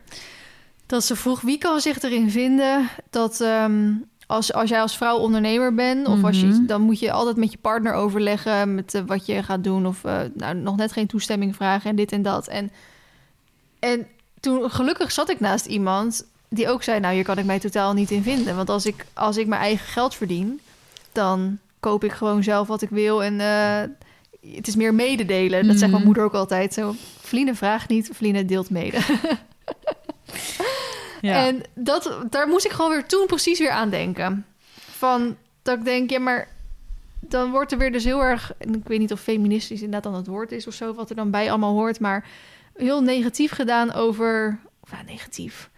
[0.85, 3.91] Dat ze vroeg, wie kan zich erin vinden dat ehm,
[4.27, 6.07] als, als jij als vrouw ondernemer bent...
[6.07, 6.65] of als je, Mhm.
[6.65, 9.85] dan moet je altijd met je partner overleggen met eh, wat je gaat doen...
[9.85, 12.47] of eh, nou, nog net geen toestemming vragen en dit en dat.
[12.47, 12.71] En,
[13.79, 14.07] en
[14.39, 16.99] toen gelukkig zat ik naast iemand die ook zei...
[16.99, 18.55] nou, hier kan ik mij totaal niet in vinden.
[18.55, 20.59] Want als ik, als ik mijn eigen geld verdien,
[21.11, 23.23] dan koop ik gewoon zelf wat ik wil...
[23.23, 23.81] en eh,
[24.55, 25.67] het is meer mededelen.
[25.67, 26.03] Dat zegt mijn Mhm.
[26.05, 26.93] moeder ook altijd zo.
[27.21, 28.97] Vliene vraagt niet, Vliene deelt mede.
[31.21, 31.45] Ja.
[31.45, 34.45] En dat, daar moest ik gewoon weer toen precies weer aan denken.
[34.75, 36.47] Van dat ik denk, ja, maar
[37.19, 38.51] dan wordt er weer dus heel erg...
[38.57, 40.93] en Ik weet niet of feministisch inderdaad dan het woord is of zo...
[40.93, 42.25] wat er dan bij allemaal hoort, maar
[42.77, 44.59] heel negatief gedaan over...
[44.79, 45.69] Of ja, negatief.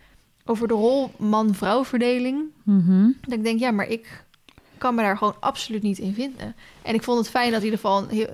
[0.45, 2.43] Over de rol man-vrouw verdeling.
[2.63, 3.09] Mhm.
[3.21, 4.23] Dat ik denk, ja, maar ik
[4.77, 6.55] kan me daar gewoon absoluut niet in vinden.
[6.81, 8.27] En ik vond het fijn dat in ieder geval heel,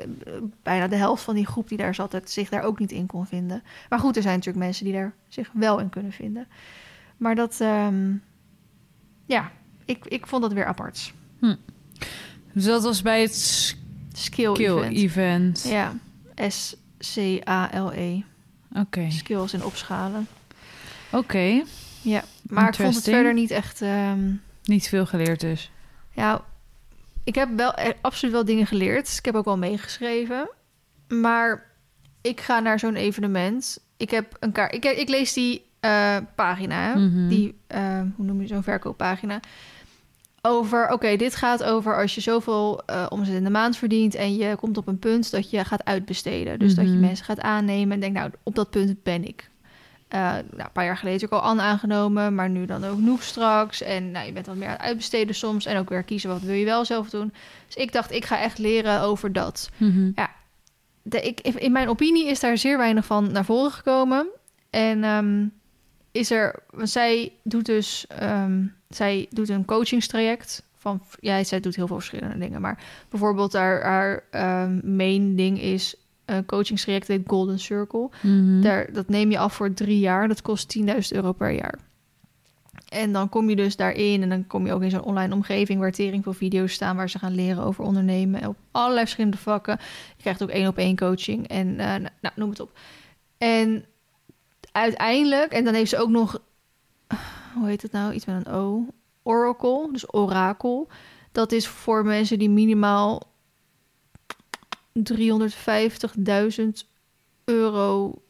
[0.64, 3.06] bijna de helft van die groep die daar zat, het zich daar ook niet in
[3.06, 3.64] kon vinden.
[3.90, 6.48] Maar goed, er zijn natuurlijk mensen die daar zich wel in kunnen vinden.
[7.18, 8.14] Maar dat, ehm,
[9.26, 9.52] ja,
[9.86, 11.14] ik, ik vond dat weer apart.
[12.54, 13.36] Dus dat was bij het
[14.14, 14.96] Skill, Kill event.
[14.96, 15.64] event.
[15.68, 15.94] Ja,
[16.48, 18.22] S-C-A-L-E.
[18.76, 19.00] Oké.
[19.00, 19.10] E.
[19.12, 20.28] Skills in opschalen.
[21.12, 21.64] Oké.
[22.02, 23.82] Ja, maar ik vond het verder niet echt...
[23.82, 24.32] ehm,
[24.64, 25.72] Niet veel geleerd dus.
[26.12, 26.42] Ja,
[27.24, 29.16] ik heb wel eh, absoluut wel dingen geleerd.
[29.18, 30.50] Ik heb ook wel meegeschreven.
[31.08, 31.66] Maar
[32.22, 33.80] ik ga naar zo'n evenement.
[33.98, 34.74] Ik heb een kaart.
[34.74, 36.96] Ik, ik lees die eh, pagina.
[36.96, 37.28] Mhm.
[37.28, 39.40] Die, eh, hoe noem je zo'n verkooppagina?
[40.48, 44.36] Over, oké, dit gaat over als je zoveel eh, omzet in de maand verdient en
[44.36, 46.60] je komt op een punt dat je gaat uitbesteden.
[46.60, 47.00] Dus dat je Mhm.
[47.00, 49.50] mensen gaat aannemen en denkt, nou, op dat punt ben ik.
[50.08, 53.22] Eh, nou, een paar jaar geleden ook al Anne aangenomen, maar nu dan ook Noek
[53.22, 53.82] straks.
[53.82, 56.42] En nou, je bent wat meer aan het uitbesteden soms en ook weer kiezen wat
[56.42, 57.34] wil je wel zelf doen.
[57.66, 59.70] Dus ik dacht, ik ga echt leren over dat.
[59.78, 60.12] Mhm.
[61.02, 64.28] De, ik, in mijn opinie is daar zeer weinig van naar voren gekomen.
[64.70, 65.46] En ehm,
[66.12, 68.64] is er, want zij doet dus, ehm,
[68.96, 73.84] zij doet een coachingstraject van, ja, zij doet heel veel verschillende dingen, maar bijvoorbeeld haar,
[73.84, 78.10] haar ehm, main ding is een coachingstraject heet Golden Circle.
[78.22, 78.62] Mhm.
[78.62, 80.28] Daar, dat neem je af voor drie jaar.
[80.28, 81.80] Dat kost 10.000 euro per jaar.
[82.90, 85.80] En dan kom je dus daarin en dan kom je ook in zo'n online omgeving
[85.80, 89.78] waar tering veel video's staan waar ze gaan leren over ondernemen op allerlei verschillende vakken.
[90.16, 92.72] Je krijgt ook één op één coaching en eh, nou, nou, noem het op.
[93.38, 93.86] En
[94.72, 96.42] uiteindelijk, en dan heeft ze ook nog,
[97.56, 98.14] hoe heet het nou?
[98.14, 98.86] Iets met een O.
[99.24, 100.88] Oracle, dus orakel.
[101.32, 103.22] Dat is voor mensen die minimaal
[104.94, 106.88] 350.000
[107.46, 108.22] euro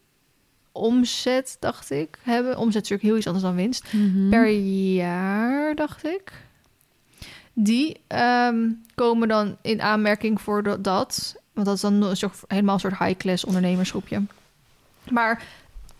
[0.72, 2.52] omzet, dacht ik, hebben.
[2.58, 3.94] Omzet is natuurlijk heel iets anders dan winst.
[3.94, 4.30] Mhm.
[4.30, 4.50] Per
[4.96, 6.32] jaar, dacht ik.
[7.54, 11.36] Die ehm, komen dan in aanmerking voor dat- dat.
[11.54, 14.22] Want dat is dan een soort, helemaal een soort high-class ondernemersgroepje.
[15.12, 15.44] Maar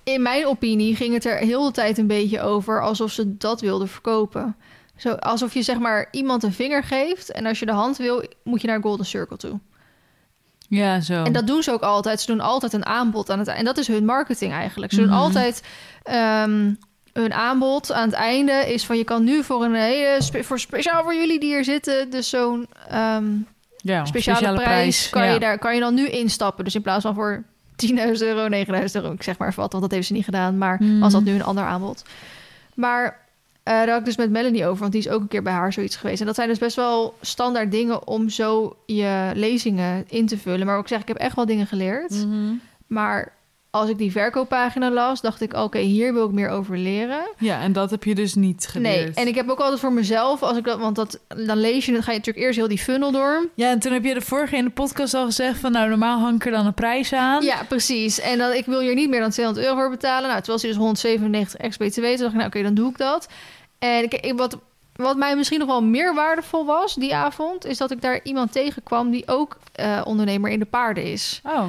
[0.06, 2.82] in mijn opinie ging het er heel de tijd een beetje over...
[2.82, 4.56] alsof ze dat wilden verkopen.
[4.96, 7.32] Zo, alsof je zeg maar iemand een vinger geeft...
[7.32, 9.60] en als je de hand wil, moet je naar Golden Circle toe.
[10.70, 11.24] Ja, zo.
[11.24, 12.22] En dat doen ze ook altijd.
[12.22, 14.92] Ze doen altijd een aanbod aan het En dat is hun marketing eigenlijk.
[14.92, 15.18] Ze doen Mhm.
[15.18, 15.64] altijd
[16.04, 16.74] ehm,
[17.14, 20.60] hun aanbod aan het einde is van je kan nu voor een hele spe- voor
[20.60, 23.26] speciaal voor jullie die hier zitten, dus zo'n ehm,
[23.78, 25.34] ja, speciale, prijs, kan ja.
[25.34, 26.64] je daar kan je dan nu instappen.
[26.64, 27.44] Dus in plaats van voor
[27.76, 30.58] 10.000 euro, 9.000 euro, ik zeg maar wat, want dat heeft ze niet gedaan.
[30.58, 31.04] Maar Mhm.
[31.04, 32.04] als dat nu een ander aanbod.
[32.74, 33.24] Maar
[33.64, 35.54] eh, daar had ik dus met Melanie over, want die is ook een keer bij
[35.54, 36.20] haar zoiets geweest.
[36.20, 40.66] En dat zijn dus best wel standaard dingen om zo je lezingen in te vullen.
[40.66, 42.12] Maar ook zeg, ik heb echt wel dingen geleerd.
[42.26, 42.54] Mhm.
[42.88, 43.32] Maar
[43.76, 47.22] als ik die verkooppagina las, dacht ik, oké, hier wil ik meer over leren.
[47.38, 49.06] Ja, en dat heb je dus niet geleerd.
[49.06, 51.86] Nee, en ik heb ook altijd voor mezelf, als ik dat, want dat, dan lees
[51.86, 53.48] je, dan ga je natuurlijk eerst heel die funnel door.
[53.56, 55.72] Ja, en toen heb je de vorige in de podcast al gezegd van...
[55.72, 57.44] nou, normaal hang ik er dan een prijs aan.
[57.44, 58.20] Ja, precies.
[58.20, 60.28] En dan, ik wil hier niet meer dan 200 euro voor betalen.
[60.28, 62.02] Nou, terwijl ze dus 197 ex-BTW.
[62.04, 63.28] Toen dacht ik, nou oké, dan doe ik dat.
[63.80, 64.58] En ik, ik- wat,
[64.96, 67.66] wat mij misschien nog wel meer waardevol was die avond...
[67.66, 71.42] is dat ik daar iemand tegenkwam die ook eh, ondernemer in de paarden is.
[71.44, 71.66] Oh,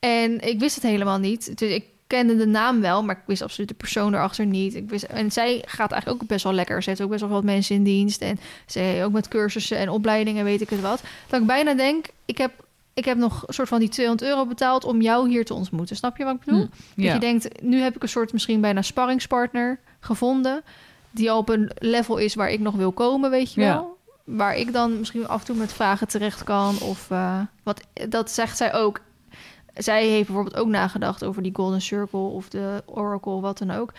[0.00, 1.58] En ik wist het helemaal niet.
[1.58, 4.74] Dus ik kende de naam wel, maar ik wist absoluut de persoon erachter niet.
[4.74, 6.82] Ik wist, en zij gaat eigenlijk ook best wel lekker.
[6.82, 8.20] Ze heeft ook best wel wat mensen in dienst.
[8.22, 11.02] En ze ook met cursussen en opleidingen, weet ik het wat.
[11.28, 12.52] Dat ik bijna denk, ik heb,
[12.94, 15.96] ik heb nog een soort van die 200 euro betaald om jou hier te ontmoeten.
[15.96, 16.60] Snap je wat ik bedoel?
[16.94, 20.62] Hm, Dat je denkt, nu heb ik een soort misschien bijna sparringspartner gevonden.
[21.10, 23.72] Die al op een level is waar ik nog wil komen, weet je Ja.
[23.74, 23.98] wel.
[24.24, 26.80] Waar ik dan misschien af en toe met vragen terecht kan.
[26.80, 29.00] Of eh, wat, dat zegt zij ook.
[29.74, 33.92] Zij heeft bijvoorbeeld ook nagedacht over die Golden Circle of de Oracle, wat dan ook.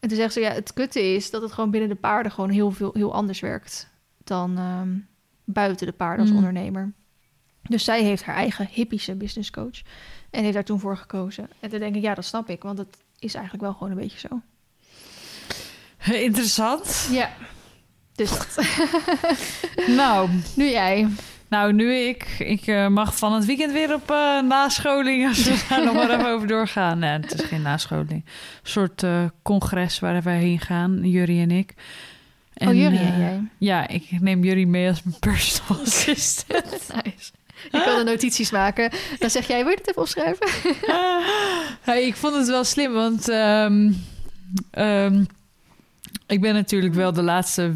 [0.00, 2.50] En toen zegt ze, ja, het kutte is dat het gewoon binnen de paarden gewoon
[2.50, 3.88] heel, veel, heel anders werkt
[4.24, 4.88] dan ehm,
[5.44, 6.36] buiten de paarden als Mm.
[6.36, 6.92] ondernemer.
[7.62, 9.80] Dus zij heeft haar eigen hippische business coach
[10.30, 11.48] en heeft daar toen voor gekozen.
[11.60, 13.98] En toen denk ik, ja, dat snap ik, want het is eigenlijk wel gewoon een
[13.98, 14.40] beetje zo.
[16.28, 17.08] Interessant.
[17.10, 17.30] Ja.
[18.14, 18.58] Dus dat.
[19.96, 21.08] nou, nu jij.
[21.48, 22.26] Nou, nu ik.
[22.38, 25.26] Ik eh, mag van het weekend weer op eh, nascholing.
[25.28, 26.98] Als we daar nog maar even over doorgaan.
[26.98, 28.10] Nee, het is geen nascholing.
[28.10, 28.22] Een
[28.62, 31.74] soort eh, congres waar wij heen gaan, Jury en ik.
[32.54, 33.42] oh, jullie eh, en jij.
[33.58, 36.64] Ja, ik neem jullie mee als mijn personal assistant.
[37.04, 37.30] Nice.
[37.70, 38.90] Je kan de notities maken.
[39.18, 40.46] Dan zeg jij, wil je het even opschrijven?
[41.80, 43.92] Hey, ik vond het wel slim, want ehm,
[44.70, 45.24] ehm,
[46.26, 47.74] ik ben natuurlijk wel de laatste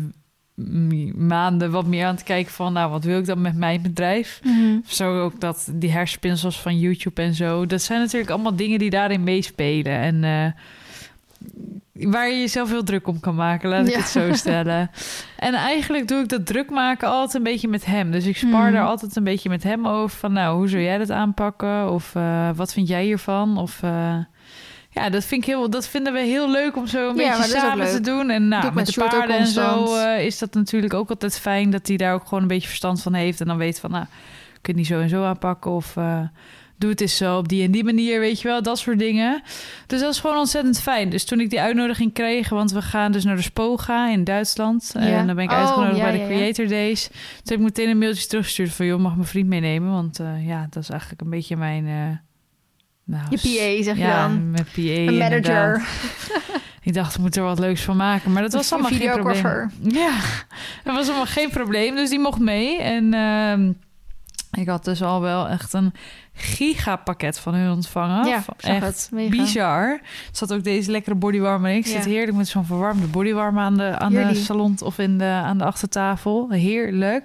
[1.17, 2.73] maanden wat meer aan het kijken van...
[2.73, 4.41] nou, wat wil ik dan met mijn bedrijf?
[4.87, 7.67] Zo ook dat die herspinsels van YouTube en zo.
[7.67, 9.93] Dat zijn natuurlijk allemaal dingen die daarin meespelen.
[9.99, 10.53] En eh,
[12.11, 13.99] waar je jezelf heel druk om kan maken, laat ik Ja.
[13.99, 14.91] het zo stellen.
[15.39, 18.11] En eigenlijk doe ik dat druk maken altijd een beetje met hem.
[18.11, 18.73] Dus ik spar Hmm.
[18.73, 20.19] daar altijd een beetje met hem over.
[20.19, 21.91] Van nou, hoe zou jij dat aanpakken?
[21.93, 23.59] Of eh, wat vind jij hiervan?
[23.59, 23.83] Of...
[23.83, 24.17] eh,
[24.93, 27.59] ja, dat, vind ik heel, dat vinden we heel leuk om zo een Ja, beetje
[27.59, 28.31] samen te doen.
[28.31, 31.71] En nou, met met de paarden en zo eh, is dat natuurlijk ook altijd fijn...
[31.71, 33.41] dat hij daar ook gewoon een beetje verstand van heeft.
[33.41, 34.05] En dan weet van, nou,
[34.61, 35.71] kun je niet zo en zo aanpakken.
[35.71, 36.21] Of eh,
[36.77, 38.63] doe het eens zo op die en die manier, weet je wel.
[38.63, 39.43] Dat soort dingen.
[39.87, 41.11] Dus dat is gewoon ontzettend fijn.
[41.11, 42.49] Dus toen ik die uitnodiging kreeg...
[42.49, 44.91] want we gaan dus naar de Spoga in Duitsland.
[44.95, 45.01] Ja.
[45.01, 46.27] En dan ben ik Oh, uitgenodigd ja, bij de ja.
[46.27, 47.07] Creator Days.
[47.09, 48.87] Toen heb ik meteen een mailtje teruggestuurd van...
[48.87, 49.93] joh, mag mijn vriend meenemen?
[49.93, 51.87] Want eh, ja, dat is eigenlijk een beetje mijn...
[53.05, 54.51] nou, Je PA, zeg je ja, dan.
[54.51, 55.83] met PA Een manager.
[56.85, 58.33] Ik dacht, ik moet er wat leuks van maken.
[58.33, 59.71] Maar dat was allemaal geen probleem.
[59.83, 60.11] Ja,
[60.85, 61.95] dat was allemaal geen probleem.
[61.95, 62.81] Dus die mocht mee.
[62.81, 63.73] En ehm,
[64.61, 65.93] ik had dus al wel echt een
[66.35, 68.27] gigapakket van hun ontvangen.
[68.27, 69.31] Ja, echt het.
[69.31, 69.89] Bizar.
[69.91, 70.01] Er
[70.33, 71.77] zat ook deze lekkere bodywarmer in.
[71.77, 72.11] Ik zit Ja.
[72.11, 75.65] heerlijk met zo'n verwarmde bodywarmer aan de, aan de salon of in de, aan de
[75.65, 76.51] achtertafel.
[76.51, 77.25] Heerlijk.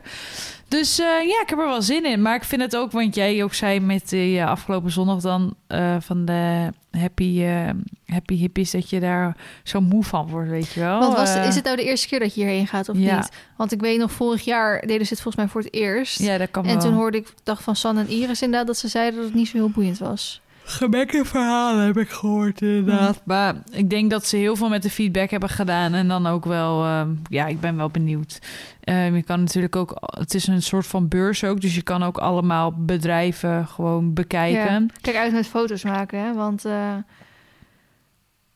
[0.67, 2.21] Dus eh, ja, ik heb er wel zin in.
[2.21, 5.95] Maar ik vind het ook, want jij ook zei met de afgelopen zondag dan eh,
[5.99, 7.69] van de happy, eh,
[8.05, 10.99] happy hippies, dat je daar zo moe van wordt, weet je wel.
[10.99, 13.15] Want was, Eh, is het nou de eerste keer dat je hierheen gaat of ja.
[13.15, 13.29] niet?
[13.57, 16.19] Want ik weet nog, vorig jaar deden ze het volgens mij voor het eerst.
[16.19, 16.81] Ja, dat kan en wel.
[16.81, 19.47] toen hoorde ik, dacht van San en Iris inderdaad, dat ze zeiden dat het niet
[19.47, 20.41] zo heel boeiend was.
[20.69, 23.21] Gebekke verhalen heb ik gehoord, inderdaad.
[23.25, 25.93] Maar ik denk dat ze heel veel met de feedback hebben gedaan.
[25.93, 28.39] En dan ook wel, ehm, ja, ik ben wel benieuwd.
[28.81, 31.61] Ehm, je kan natuurlijk ook, het is een soort van beurs ook.
[31.61, 34.81] Dus je kan ook allemaal bedrijven gewoon bekijken.
[34.83, 34.85] Ja.
[35.01, 36.33] Kijk uit met foto's maken, hè?
[36.33, 36.95] Want eh,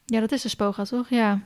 [0.06, 1.10] ja, dat is de Spoga, toch?
[1.10, 1.40] Ja.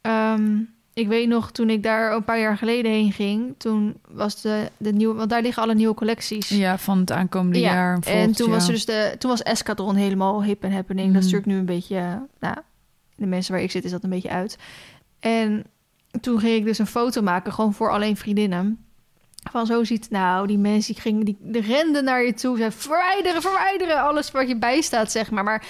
[0.00, 0.58] Ehm,
[1.00, 4.70] ik weet nog, toen ik daar een paar jaar geleden heen ging, toen was de,
[4.76, 6.48] de nieuwe, want daar liggen alle nieuwe collecties.
[6.48, 7.94] Ja, van het aankomende Ja, jaar.
[7.94, 11.06] en volgend toen was er dus de, toen was Escadron helemaal hip en happening.
[11.06, 11.14] Mhm.
[11.14, 12.56] Dat is natuurlijk nu een beetje, nou,
[13.16, 14.58] de mensen waar ik zit is dat een beetje uit.
[15.20, 15.64] En
[16.20, 18.84] toen ging ik dus een foto maken, gewoon voor alleen vriendinnen.
[19.50, 22.70] Van zo ziet, nou, die mensen die gingen, die, die renden naar je toe, zei
[22.70, 25.44] verwijderen, verwijderen, alles wat je bijstaat, zeg maar.
[25.44, 25.66] Maar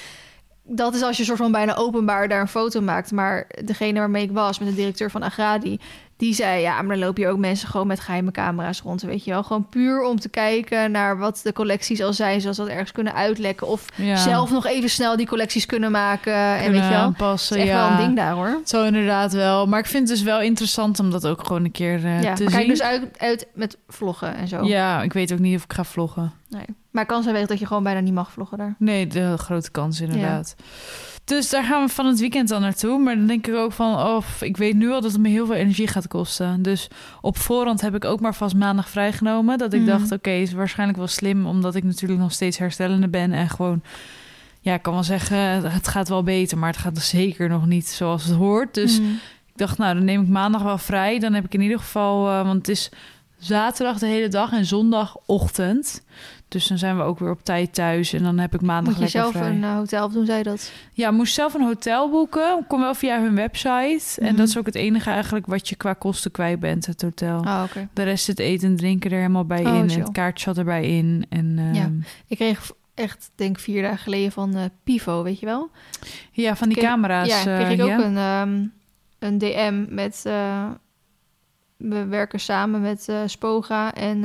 [0.73, 3.13] dat is als je soort van bijna openbaar daar een foto maakt.
[3.13, 5.79] Maar degene waarmee ik was, met de directeur van Agradi,
[6.21, 9.25] die zei, ja, maar dan lopen hier ook mensen gewoon met geheime camera's rond, weet
[9.25, 9.43] je wel.
[9.43, 13.15] Gewoon puur om te kijken naar wat de collecties al zijn, zoals dat ergens kunnen
[13.15, 13.67] uitlekken.
[13.67, 16.35] Of Ja, zelf nog even snel die collecties kunnen maken.
[16.35, 17.89] en weet je wel, aanpassen, echt ja.
[17.89, 18.61] wel een ding daar, hoor.
[18.65, 19.67] Zo inderdaad wel.
[19.67, 22.35] Maar ik vind het dus wel interessant om dat ook gewoon een keer eh, ja,
[22.35, 22.53] te zien.
[22.53, 24.65] kijk dus uit, uit met vloggen en zo.
[24.65, 26.33] Ja, ik weet ook niet of ik ga vloggen.
[26.49, 26.65] Nee.
[26.91, 28.75] Maar kans aanwezig dat je gewoon bijna niet mag vloggen daar.
[28.79, 30.55] Nee, de grote kans inderdaad.
[31.31, 32.99] Dus daar gaan we van het weekend dan naartoe.
[32.99, 35.47] Maar dan denk ik ook van, oh, ik weet nu al dat het me heel
[35.47, 36.63] veel energie gaat kosten.
[36.63, 36.89] Dus
[37.21, 39.59] op voorhand heb ik ook maar vast maandag vrijgenomen.
[39.59, 39.89] Dat ik Mhm.
[39.91, 43.83] dacht, oké, is waarschijnlijk wel slim, omdat ik natuurlijk nog steeds herstellende ben en gewoon,
[44.61, 45.39] ja, ik kan wel zeggen,
[45.73, 48.75] het gaat wel beter, maar het gaat zeker nog niet zoals het hoort.
[48.75, 49.11] Dus Mhm.
[49.47, 51.19] ik dacht, nou, dan neem ik maandag wel vrij.
[51.19, 52.89] Dan heb ik in ieder geval, eh, want het is
[53.39, 56.03] zaterdag de hele dag en zondagochtend.
[56.51, 58.13] Dus dan zijn we ook weer op tijd thuis.
[58.13, 59.51] En dan heb ik maandag Moet je zelf vrij.
[59.51, 60.73] een eh, hotel of doen zij dat?
[60.93, 62.65] Ja, moest zelf een hotel boeken.
[62.69, 64.21] Kom wel via hun website.
[64.21, 64.37] En Mhm.
[64.37, 67.39] dat is ook het enige eigenlijk wat je qua kosten kwijt bent, het hotel.
[67.41, 67.63] Oh.
[67.93, 69.91] De rest zit eten en drinken er helemaal bij Oh, in.
[69.91, 71.27] En het kaartje zat erbij in.
[71.29, 71.81] En ehm, Ja.
[71.83, 71.91] ja.
[72.27, 75.71] Ik kreeg echt, denk ik, vier dagen geleden van eh, Pivo, weet je wel?
[76.35, 77.29] van die Kreeg- camera's.
[77.29, 78.05] ja, kreeg eh, ik ook ja.
[78.05, 78.67] een, ehm,
[79.19, 80.23] een DM met...
[80.27, 80.71] eh,
[81.77, 84.25] we werken samen met Spoga en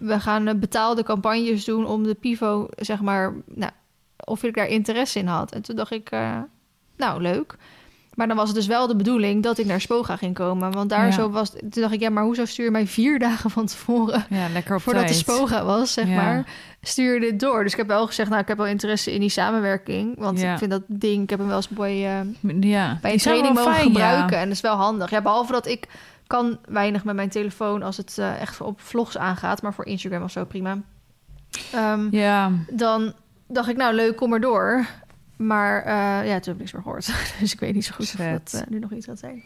[0.00, 3.34] we gaan eh, betaalde campagnes doen om de Pivo, zeg maar...
[3.54, 3.72] Nou,
[4.24, 5.52] of ik daar interesse in had.
[5.52, 6.38] En toen dacht ik, eh,
[6.96, 7.56] nou, leuk.
[8.14, 10.72] Maar dan was het dus wel de bedoeling dat ik naar Spoga ging komen.
[10.72, 11.10] Want daar Ja.
[11.12, 11.50] zo was...
[11.50, 14.24] Toen dacht ik, ja, maar hoezo stuur je mij vier dagen van tevoren...
[14.28, 15.14] Ja, lekker op voordat tijd.
[15.14, 16.14] de Spoga was, zeg Ja.
[16.14, 16.46] maar,
[16.82, 17.62] stuur je dit door.
[17.62, 20.18] Dus ik heb wel gezegd, nou, ik heb wel interesse in die samenwerking.
[20.18, 20.52] Want Ja.
[20.52, 23.54] ik vind dat ding, ik heb hem wel eens bij, eh, Ja, bij een training
[23.54, 24.36] wel mogen fijn, gebruiken.
[24.38, 25.10] En dat is wel handig.
[25.10, 25.86] Ja, behalve dat ik
[26.30, 29.62] kan weinig met mijn telefoon als het eh, echt op vlogs aangaat.
[29.62, 30.78] Maar voor Instagram of zo, prima.
[31.72, 33.12] Ehm, ja, Dan
[33.48, 34.86] dacht ik, nou, leuk, kom maar door.
[35.36, 37.06] Maar eh, ja, toen heb ik niks meer gehoord.
[37.40, 38.50] dus ik weet niet zo goed of Vet.
[38.52, 39.42] dat eh, nu nog iets gaat zijn.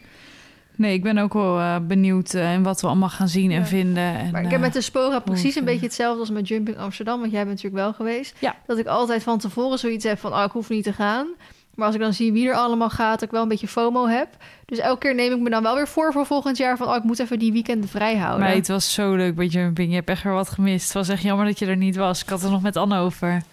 [0.75, 3.65] nee, ik ben ook wel benieuwd in wat we allemaal gaan zien en Ja.
[3.65, 4.03] vinden.
[4.17, 7.19] En, Maar ik heb met de Spora precies een beetje hetzelfde als met Jumping Amsterdam.
[7.19, 8.35] Want jij bent natuurlijk wel geweest.
[8.39, 8.55] Ja.
[8.65, 10.33] Dat ik altijd van tevoren zoiets heb van...
[10.33, 11.27] oh, ik hoef niet te gaan.
[11.75, 13.21] Maar als ik dan zie wie er allemaal gaat...
[13.21, 14.27] ik wel een beetje FOMO heb.
[14.65, 16.77] Dus elke keer neem ik me dan wel weer voor voor volgend jaar...
[16.77, 18.39] van oh, ik moet even die weekenden vrij houden.
[18.39, 19.89] Maar het was zo leuk bij Jumping.
[19.89, 20.83] Je hebt echt weer wat gemist.
[20.83, 22.21] Het was echt jammer dat je er niet was.
[22.21, 23.43] Ik had er nog met Anne over.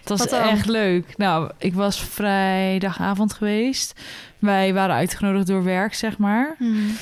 [0.00, 1.16] Het was echt leuk.
[1.16, 4.00] Nou, ik was vrijdagavond geweest.
[4.38, 6.54] Wij waren uitgenodigd door werk, zeg maar.
[6.58, 6.96] Hmm.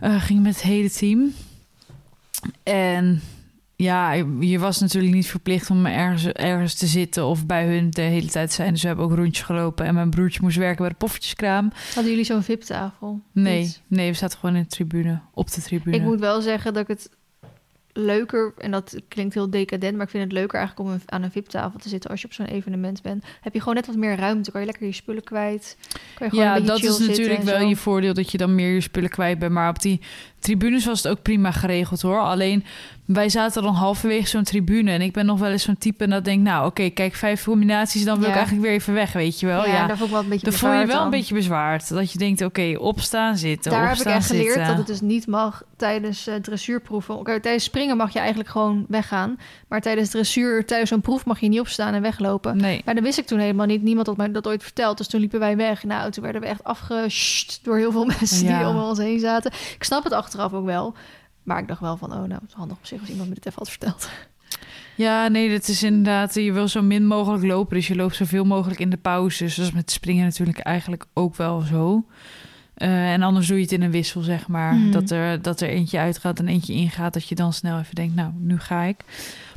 [0.00, 1.34] Eh, ging met het hele team.
[2.62, 3.22] En
[3.80, 8.00] ja, je was natuurlijk niet verplicht om ergens, ergens te zitten of bij hun de
[8.02, 8.72] hele tijd te zijn.
[8.72, 9.86] Dus we hebben ook rondjes gelopen.
[9.86, 11.72] En mijn broertje moest werken bij de poffertjeskraam.
[11.94, 13.20] Hadden jullie zo'n VIP-tafel?
[13.32, 15.96] Nee, nee, we zaten gewoon in de tribune, op de tribune.
[15.96, 17.10] Ik moet wel zeggen dat ik het
[17.92, 21.22] leuker, en dat klinkt heel decadent, maar ik vind het leuker eigenlijk om een- aan
[21.22, 23.24] een VIP-tafel te zitten als je op zo'n evenement bent.
[23.40, 25.76] Heb je gewoon net wat meer ruimte, kan je lekker je spullen kwijt.
[26.14, 28.80] Kan je gewoon ja, dat is natuurlijk wel je voordeel dat je dan meer je
[28.80, 29.52] spullen kwijt bent.
[29.52, 30.00] Maar op die
[30.38, 32.20] tribunes was het ook prima geregeld hoor.
[32.20, 32.64] Alleen
[33.04, 34.90] wij zaten dan halverwege zo'n tribune.
[34.90, 38.04] En ik ben nog wel eens zo'n type dat denkt, nou oké, kijk, vijf combinaties,
[38.04, 39.66] dan wil ik eigenlijk weer even weg, weet je wel.
[39.66, 41.88] ja, Ja, daar voel ik wel een beetje dan voel je wel een beetje bezwaard.
[41.88, 44.66] Dat je denkt, oké, opstaan zitten, Daar heb ik echt geleerd zitten.
[44.66, 47.14] dat het dus niet mag tijdens eh, dressuurproeven.
[47.18, 49.38] Oké, tijdens springen mag je eigenlijk gewoon weggaan.
[49.68, 52.56] Maar tijdens dressuur, tijdens zo'n proef mag je niet opstaan en weglopen.
[52.56, 52.82] Nee.
[52.84, 53.82] Maar dat wist ik toen helemaal niet.
[53.82, 54.98] Niemand had mij dat ooit verteld.
[54.98, 55.84] Dus toen liepen wij weg.
[55.84, 58.58] Nou, toen werden we echt afgesht door heel veel mensen Ja.
[58.58, 59.50] die om ons heen zaten.
[59.74, 60.94] Ik snap het achteraf ook wel.
[61.42, 63.34] Maar ik dacht wel van, oh nou, het is handig op zich als iemand me
[63.34, 64.10] dit even had verteld.
[64.94, 67.76] Ja, nee, dat is inderdaad, je wil zo min mogelijk lopen.
[67.76, 69.54] Dus je loopt zoveel mogelijk in de pauzes.
[69.54, 72.04] Dat is met springen natuurlijk eigenlijk ook wel zo.
[72.74, 74.74] Eh, en anders doe je het in een wissel, zeg maar.
[74.74, 74.90] Mhm.
[74.90, 77.12] Dat, er, dat er eentje uitgaat en eentje ingaat.
[77.12, 78.96] Dat je dan snel even denkt, nou, nu ga ik.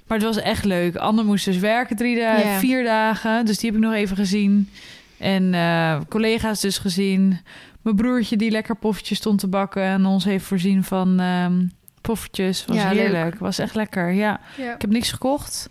[0.08, 0.96] Maar het was echt leuk.
[0.96, 3.46] Anne moest dus werken drie dagen, vier dagen.
[3.46, 4.70] Dus die heb ik nog even gezien.
[5.18, 7.40] En eh, collega's dus gezien.
[7.82, 9.84] Mijn broertje die lekker poffertjes stond te bakken...
[9.84, 11.66] en ons heeft voorzien van ehm
[12.02, 12.66] poffertjes.
[12.66, 12.98] Was Ja, leuk.
[12.98, 13.40] heerlijk.
[13.40, 14.40] Was echt lekker, ja.
[14.58, 14.74] Ja.
[14.74, 15.70] Ik heb niks gekocht.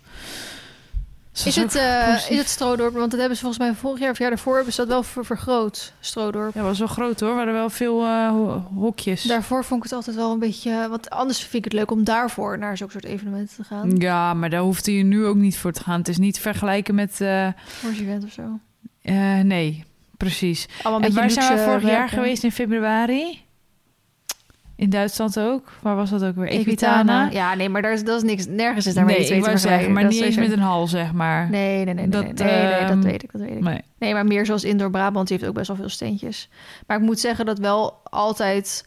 [1.31, 2.29] Dus Is het, eh, positief.
[2.29, 2.93] is het Stroodorp?
[2.93, 4.55] Want dat hebben ze volgens mij vorig jaar of jaar daarvoor...
[4.55, 6.53] hebben ze dat wel ver- vergroot, Stroodorp.
[6.53, 7.29] Ja, was wel groot hoor.
[7.29, 9.23] Er waren wel veel eh, ho- hokjes.
[9.23, 10.87] Daarvoor vond ik het altijd wel een beetje...
[10.89, 13.95] Want anders vind ik het leuk om daarvoor naar zo'n soort evenementen te gaan.
[13.97, 15.97] Ja, maar daar hoefde je nu ook niet voor te gaan.
[15.99, 17.21] Het is niet te vergelijken met...
[17.21, 18.59] eh, Voor een event of zo.
[19.01, 19.83] eh, nee,
[20.23, 20.67] precies.
[20.83, 22.43] Allemaal En waar zijn we vorig jaar geweest?
[22.43, 23.41] In februari?
[24.75, 25.71] In Duitsland ook?
[25.81, 26.47] Waar was dat ook weer?
[26.47, 27.29] Equitana.
[27.31, 28.45] Ja, nee, maar daar is, dat is niks.
[28.45, 30.87] Nergens is daar nee, mee te wou zeggen, maar Dat niet eens met een hal,
[30.87, 31.49] zeg maar.
[31.49, 33.59] Nee, nee, nee, nee, Dat, nee, nee, nee, dat ehm, weet ik, dat weet ik.
[33.59, 33.81] Nee.
[33.97, 36.49] Nee, maar meer zoals Indoor Brabant, die heeft ook best wel veel steentjes.
[36.87, 38.85] Maar ik moet zeggen dat wel altijd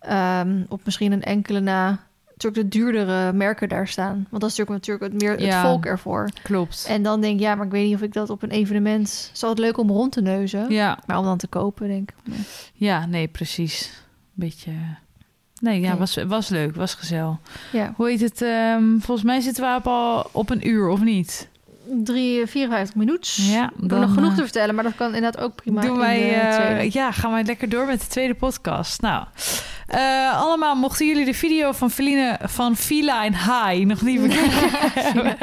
[0.00, 1.98] ehm, op misschien een enkele na
[2.42, 4.26] natuurlijk de duurdere merken daar staan.
[4.30, 5.62] Want dat is natuurlijk, natuurlijk het meer het Ja.
[5.62, 6.28] volk ervoor.
[6.42, 6.84] Klopt.
[6.88, 9.30] En dan denk ik, ja, maar ik weet niet of ik dat op een evenement...
[9.32, 10.70] Zal het leuk om rond te neuzen?
[10.72, 12.16] Ja, Maar om dan te kopen, denk ik.
[12.24, 12.38] nee.
[12.72, 14.02] ja, nee, precies.
[14.32, 14.72] Beetje...
[15.60, 15.98] Nee, ja, Nee.
[15.98, 16.74] was, was leuk.
[16.76, 17.36] Was gezellig.
[17.72, 18.42] Ja, Hoe heet het?
[18.42, 21.48] ehm, volgens mij zitten we op al op een uur, of niet?
[22.04, 23.44] drie, 54 minuten.
[23.44, 26.40] Ja, dan, nog genoeg eh, te vertellen, maar dat kan inderdaad ook prima doen wij,
[26.78, 29.00] eh, ja, gaan wij lekker door met de tweede podcast.
[29.00, 29.26] Nou,
[29.90, 35.36] eh, allemaal mochten jullie de video van Feline van Feline High nog niet bekijken.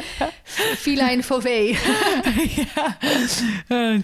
[0.84, 1.50] Feline Fauvé.
[2.76, 2.98] ja.
[3.68, 4.00] Eh,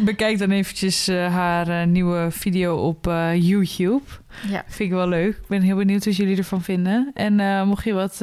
[0.00, 4.02] bekijk dan eventjes eh, haar nieuwe video op YouTube.
[4.48, 4.64] Ja.
[4.66, 5.36] Vind ik wel leuk.
[5.36, 7.10] Ik ben heel benieuwd wat jullie ervan vinden.
[7.14, 8.14] En mocht je wat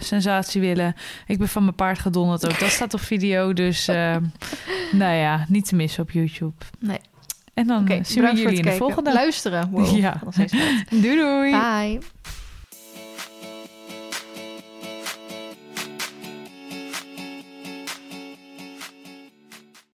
[0.00, 0.94] sensatie willen,
[1.26, 2.58] ik ben van mijn paard gedonderd ook.
[2.58, 3.86] Dat staat op video, dus
[5.02, 6.54] nou ja, niet te missen op YouTube.
[6.78, 7.00] Nee.
[7.54, 8.78] En dan eh, zien we jullie in de kijken.
[8.78, 9.12] volgende.
[9.12, 9.70] Luisteren.
[9.70, 10.20] Wow, Ja.
[11.02, 11.50] Doei doei!
[11.50, 11.98] Bye.